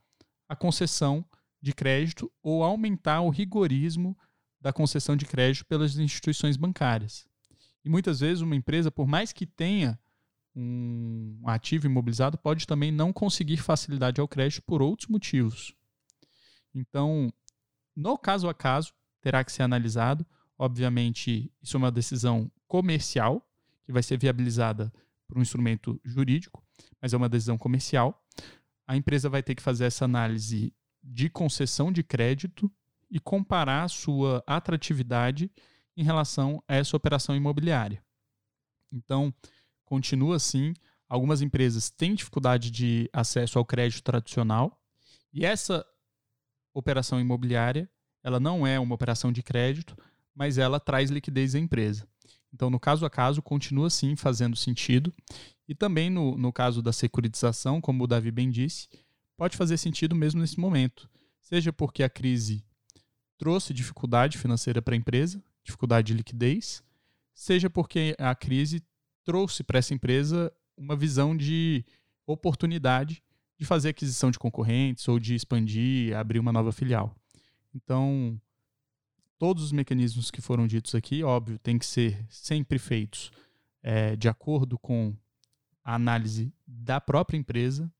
a 0.48 0.56
concessão 0.56 1.26
de 1.62 1.74
crédito 1.74 2.32
ou 2.42 2.64
aumentar 2.64 3.22
o 3.22 3.30
rigorismo 3.30 4.18
da 4.62 4.72
concessão 4.72 5.16
de 5.16 5.26
crédito 5.26 5.66
pelas 5.66 5.98
instituições 5.98 6.56
bancárias. 6.56 7.28
E 7.88 7.90
muitas 7.90 8.20
vezes 8.20 8.42
uma 8.42 8.54
empresa, 8.54 8.92
por 8.92 9.08
mais 9.08 9.32
que 9.32 9.46
tenha 9.46 9.98
um 10.54 11.40
ativo 11.46 11.86
imobilizado, 11.86 12.38
pode 12.38 12.68
também 12.68 12.92
não 12.92 13.14
conseguir 13.14 13.56
facilidade 13.56 14.20
ao 14.20 14.28
crédito 14.28 14.62
por 14.64 14.82
outros 14.82 15.08
motivos. 15.08 15.74
Então, 16.76 17.32
no 17.96 18.18
caso 18.18 18.50
a 18.50 18.54
caso, 18.54 18.92
terá 19.22 19.42
que 19.42 19.54
ser 19.54 19.64
analisado. 19.64 20.26
Obviamente, 20.60 21.50
isso 21.64 21.78
é 21.78 21.80
uma 21.80 21.90
decisão 21.90 22.52
comercial, 22.68 23.42
que 23.86 23.94
vai 23.94 24.04
ser 24.04 24.20
viabilizada 24.20 24.92
por 25.26 25.38
um 25.38 25.42
instrumento 25.42 25.98
jurídico, 26.04 26.62
mas 27.02 27.14
é 27.14 27.18
uma 27.18 27.30
decisão 27.30 27.58
comercial. 27.58 28.22
A 28.86 28.98
empresa 28.98 29.30
vai 29.30 29.42
ter 29.42 29.56
que 29.56 29.64
fazer 29.64 29.86
essa 29.86 30.04
análise 30.04 30.74
de 31.02 31.30
concessão 31.30 31.90
de 31.90 32.04
crédito 32.04 32.70
e 33.10 33.18
comparar 33.18 33.90
sua 33.90 34.44
atratividade 34.46 35.50
em 35.98 36.04
relação 36.04 36.64
a 36.68 36.76
essa 36.76 36.96
operação 36.96 37.36
imobiliária. 37.36 38.02
Então, 38.92 39.34
continua 39.84 40.36
assim. 40.36 40.74
Algumas 41.10 41.42
empresas 41.42 41.90
têm 41.90 42.14
dificuldade 42.14 42.70
de 42.70 43.10
acesso 43.12 43.58
ao 43.58 43.66
crédito 43.66 44.04
tradicional 44.04 44.80
e 45.34 45.44
essa 45.44 45.86
operação 46.74 47.20
imobiliária 47.20 47.90
ela 48.24 48.40
não 48.40 48.68
é 48.68 48.80
uma 48.80 48.94
operação 48.94 49.32
de 49.32 49.42
crédito, 49.42 49.98
mas 50.36 50.58
ela 50.58 50.80
traz 50.80 51.10
liquidez 51.10 51.56
à 51.56 51.60
empresa. 51.60 52.08
Então, 52.54 52.70
no 52.70 52.80
caso 52.80 53.06
a 53.06 53.10
caso, 53.10 53.42
continua 53.42 53.90
sim 53.90 54.16
fazendo 54.16 54.56
sentido. 54.56 55.14
E 55.68 55.74
também 55.74 56.10
no, 56.10 56.38
no 56.38 56.52
caso 56.52 56.82
da 56.82 56.92
securitização, 56.92 57.80
como 57.80 58.04
o 58.04 58.08
Davi 58.08 58.32
bem 58.32 58.50
disse, 58.50 58.90
pode 59.38 59.56
fazer 59.56 59.78
sentido 59.78 60.16
mesmo 60.16 60.42
nesse 60.42 60.60
momento. 60.60 61.10
Seja 61.42 61.72
porque 61.72 62.04
a 62.04 62.10
crise 62.10 62.64
trouxe 63.38 63.74
dificuldade 63.74 64.38
financeira 64.38 64.82
para 64.82 64.94
a 64.94 64.98
empresa, 64.98 65.42
dificuldade 65.68 66.08
de 66.08 66.14
liquidez, 66.14 66.82
seja 67.34 67.70
porque 67.70 68.16
a 68.18 68.34
crise 68.34 68.82
trouxe 69.24 69.64
para 69.64 69.78
essa 69.78 69.94
empresa 69.94 70.52
uma 70.76 70.96
visão 70.96 71.36
de 71.36 71.86
oportunidade 72.26 73.22
de 73.58 73.66
fazer 73.66 73.90
aquisição 73.90 74.32
de 74.32 74.40
concorrentes 74.40 75.08
ou 75.08 75.20
de 75.20 75.36
expandir, 75.36 76.16
abrir 76.16 76.40
uma 76.40 76.54
nova 76.54 76.72
filial. 76.72 77.16
Então, 77.74 78.40
todos 79.38 79.64
os 79.64 79.72
mecanismos 79.72 80.32
que 80.32 80.42
foram 80.42 80.66
ditos 80.68 80.96
aqui, 80.96 81.24
óbvio, 81.24 81.60
tem 81.60 81.78
que 81.78 81.86
ser 81.86 82.26
sempre 82.30 82.80
feitos 82.80 83.32
é, 83.84 84.16
de 84.16 84.30
acordo 84.30 84.78
com 84.78 85.14
a 85.84 85.96
análise 85.96 86.54
da 86.66 87.02
própria 87.02 87.38
empresa 87.38 87.92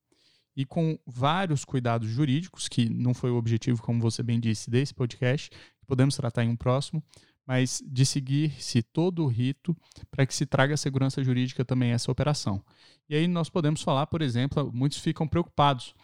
e 0.56 0.66
com 0.66 0.98
vários 1.06 1.64
cuidados 1.64 2.10
jurídicos, 2.10 2.68
que 2.68 2.90
não 2.90 3.14
foi 3.14 3.30
o 3.30 3.36
objetivo, 3.36 3.82
como 3.82 4.02
você 4.02 4.24
bem 4.24 4.40
disse, 4.40 4.70
desse 4.70 4.94
podcast, 4.94 5.50
que 5.50 5.86
podemos 5.86 6.16
tratar 6.16 6.44
em 6.44 6.50
um 6.50 6.56
próximo, 6.56 7.04
mas 7.48 7.82
de 7.86 8.06
seguir-se 8.06 8.84
todo 8.84 9.24
o 9.24 9.28
rito 9.28 9.76
para 10.12 10.26
que 10.26 10.36
se 10.36 10.46
traga 10.46 10.76
segurança 10.76 11.24
jurídica 11.24 11.64
também 11.64 11.92
a 11.92 11.96
essa 11.96 12.12
operação. 12.12 12.62
E 13.10 13.16
aí 13.16 13.28
nós 13.28 13.50
podemos 13.50 13.82
falar, 13.82 14.06
por 14.08 14.22
exemplo, 14.22 14.70
muitos 14.74 15.00
ficam 15.00 15.28
preocupados 15.28 15.96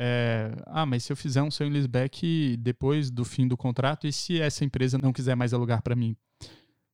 é, 0.00 0.54
ah, 0.66 0.86
mas 0.86 1.02
se 1.02 1.12
eu 1.12 1.16
fizer 1.16 1.42
um 1.42 1.50
sale 1.50 1.70
leaseback 1.70 2.56
depois 2.58 3.10
do 3.10 3.24
fim 3.24 3.48
do 3.48 3.56
contrato, 3.56 4.06
e 4.06 4.12
se 4.12 4.40
essa 4.40 4.64
empresa 4.64 4.96
não 4.96 5.12
quiser 5.12 5.34
mais 5.34 5.52
alugar 5.52 5.82
para 5.82 5.96
mim? 5.96 6.16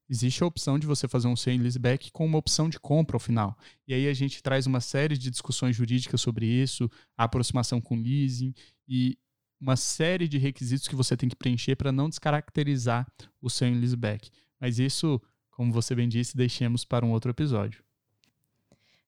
Existe 0.09 0.43
a 0.43 0.47
opção 0.47 0.79
de 0.79 0.87
você 0.87 1.07
fazer 1.07 1.29
um 1.29 1.37
sale 1.37 1.59
leaseback 1.59 2.11
com 2.11 2.25
uma 2.25 2.39
opção 2.39 2.67
de 2.67 2.81
compra 2.81 3.17
ao 3.17 3.21
final. 3.21 3.59
E 3.87 3.93
aí 3.93 4.09
a 4.09 4.15
gente 4.15 4.43
traz 4.43 4.67
uma 4.67 4.81
série 4.81 5.19
de 5.19 5.31
discussões 5.31 5.77
jurídicas 5.77 6.23
sobre 6.23 6.47
isso, 6.47 6.91
a 7.17 7.25
aproximação 7.25 7.79
com 7.79 7.95
leasing 7.95 8.55
e 8.89 9.19
uma 9.65 9.77
série 9.77 10.29
de 10.29 10.37
requisitos 10.37 10.87
que 10.87 10.95
você 10.95 11.17
tem 11.17 11.27
que 11.27 11.35
preencher 11.35 11.75
para 11.75 11.91
não 11.91 12.11
descaracterizar 12.11 13.11
o 13.41 13.49
sale 13.49 13.75
leaseback. 13.75 14.31
Mas 14.61 14.79
isso, 14.79 15.21
como 15.51 15.73
você 15.73 15.95
bem 15.95 16.07
disse, 16.07 16.37
deixemos 16.37 16.85
para 16.85 17.05
um 17.05 17.11
outro 17.13 17.31
episódio. 17.31 17.83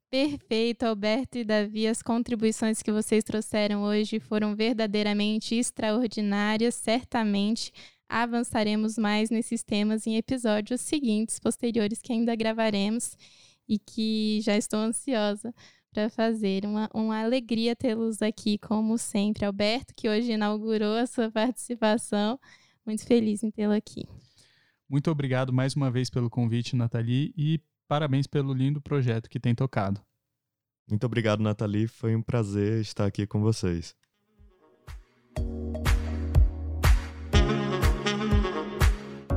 Perfeito, 0.08 0.84
Alberto 0.84 1.36
e 1.36 1.44
Davi. 1.44 1.86
As 1.86 2.00
contribuições 2.00 2.80
que 2.80 2.90
vocês 2.90 3.22
trouxeram 3.22 3.82
hoje 3.82 4.18
foram 4.18 4.56
verdadeiramente 4.56 5.54
extraordinárias. 5.54 6.74
Certamente 6.74 7.70
avançaremos 8.08 8.96
mais 8.96 9.28
nesses 9.28 9.62
temas 9.62 10.06
em 10.06 10.16
episódios 10.16 10.80
seguintes, 10.80 11.38
posteriores, 11.38 12.00
que 12.00 12.14
ainda 12.14 12.34
gravaremos 12.34 13.14
e 13.68 13.78
que 13.78 14.40
já 14.42 14.56
estou 14.56 14.78
ansiosa 14.78 15.52
para 15.96 16.10
fazer. 16.10 16.66
Uma, 16.66 16.90
uma 16.92 17.22
alegria 17.22 17.74
tê-los 17.74 18.20
aqui, 18.20 18.58
como 18.58 18.98
sempre. 18.98 19.46
Alberto, 19.46 19.94
que 19.96 20.08
hoje 20.08 20.32
inaugurou 20.32 20.96
a 20.96 21.06
sua 21.06 21.30
participação. 21.30 22.38
Muito 22.84 23.06
feliz 23.06 23.42
em 23.42 23.50
tê-lo 23.50 23.72
aqui. 23.72 24.06
Muito 24.88 25.10
obrigado 25.10 25.52
mais 25.52 25.74
uma 25.74 25.90
vez 25.90 26.10
pelo 26.10 26.28
convite, 26.28 26.76
Nathalie, 26.76 27.32
e 27.36 27.60
Parabéns 27.88 28.26
pelo 28.26 28.52
lindo 28.52 28.80
projeto 28.80 29.30
que 29.30 29.38
tem 29.38 29.54
tocado. 29.54 30.00
Muito 30.88 31.04
obrigado, 31.06 31.40
Nathalie. 31.40 31.86
Foi 31.86 32.16
um 32.16 32.22
prazer 32.22 32.80
estar 32.80 33.06
aqui 33.06 33.26
com 33.26 33.40
vocês. 33.40 33.94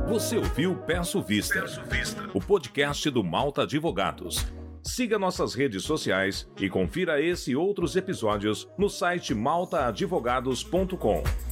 Você 0.08 0.36
ouviu 0.36 0.76
Peço 0.82 1.22
Vista, 1.22 1.60
Peço 1.60 1.84
Vista, 1.84 2.28
o 2.34 2.40
podcast 2.40 3.08
do 3.10 3.22
Malta 3.22 3.62
Advogados. 3.62 4.44
Siga 4.90 5.20
nossas 5.20 5.54
redes 5.54 5.84
sociais 5.84 6.50
e 6.58 6.68
confira 6.68 7.22
esse 7.22 7.52
e 7.52 7.56
outros 7.56 7.94
episódios 7.94 8.68
no 8.76 8.90
site 8.90 9.32
maltaadvogados.com. 9.32 11.49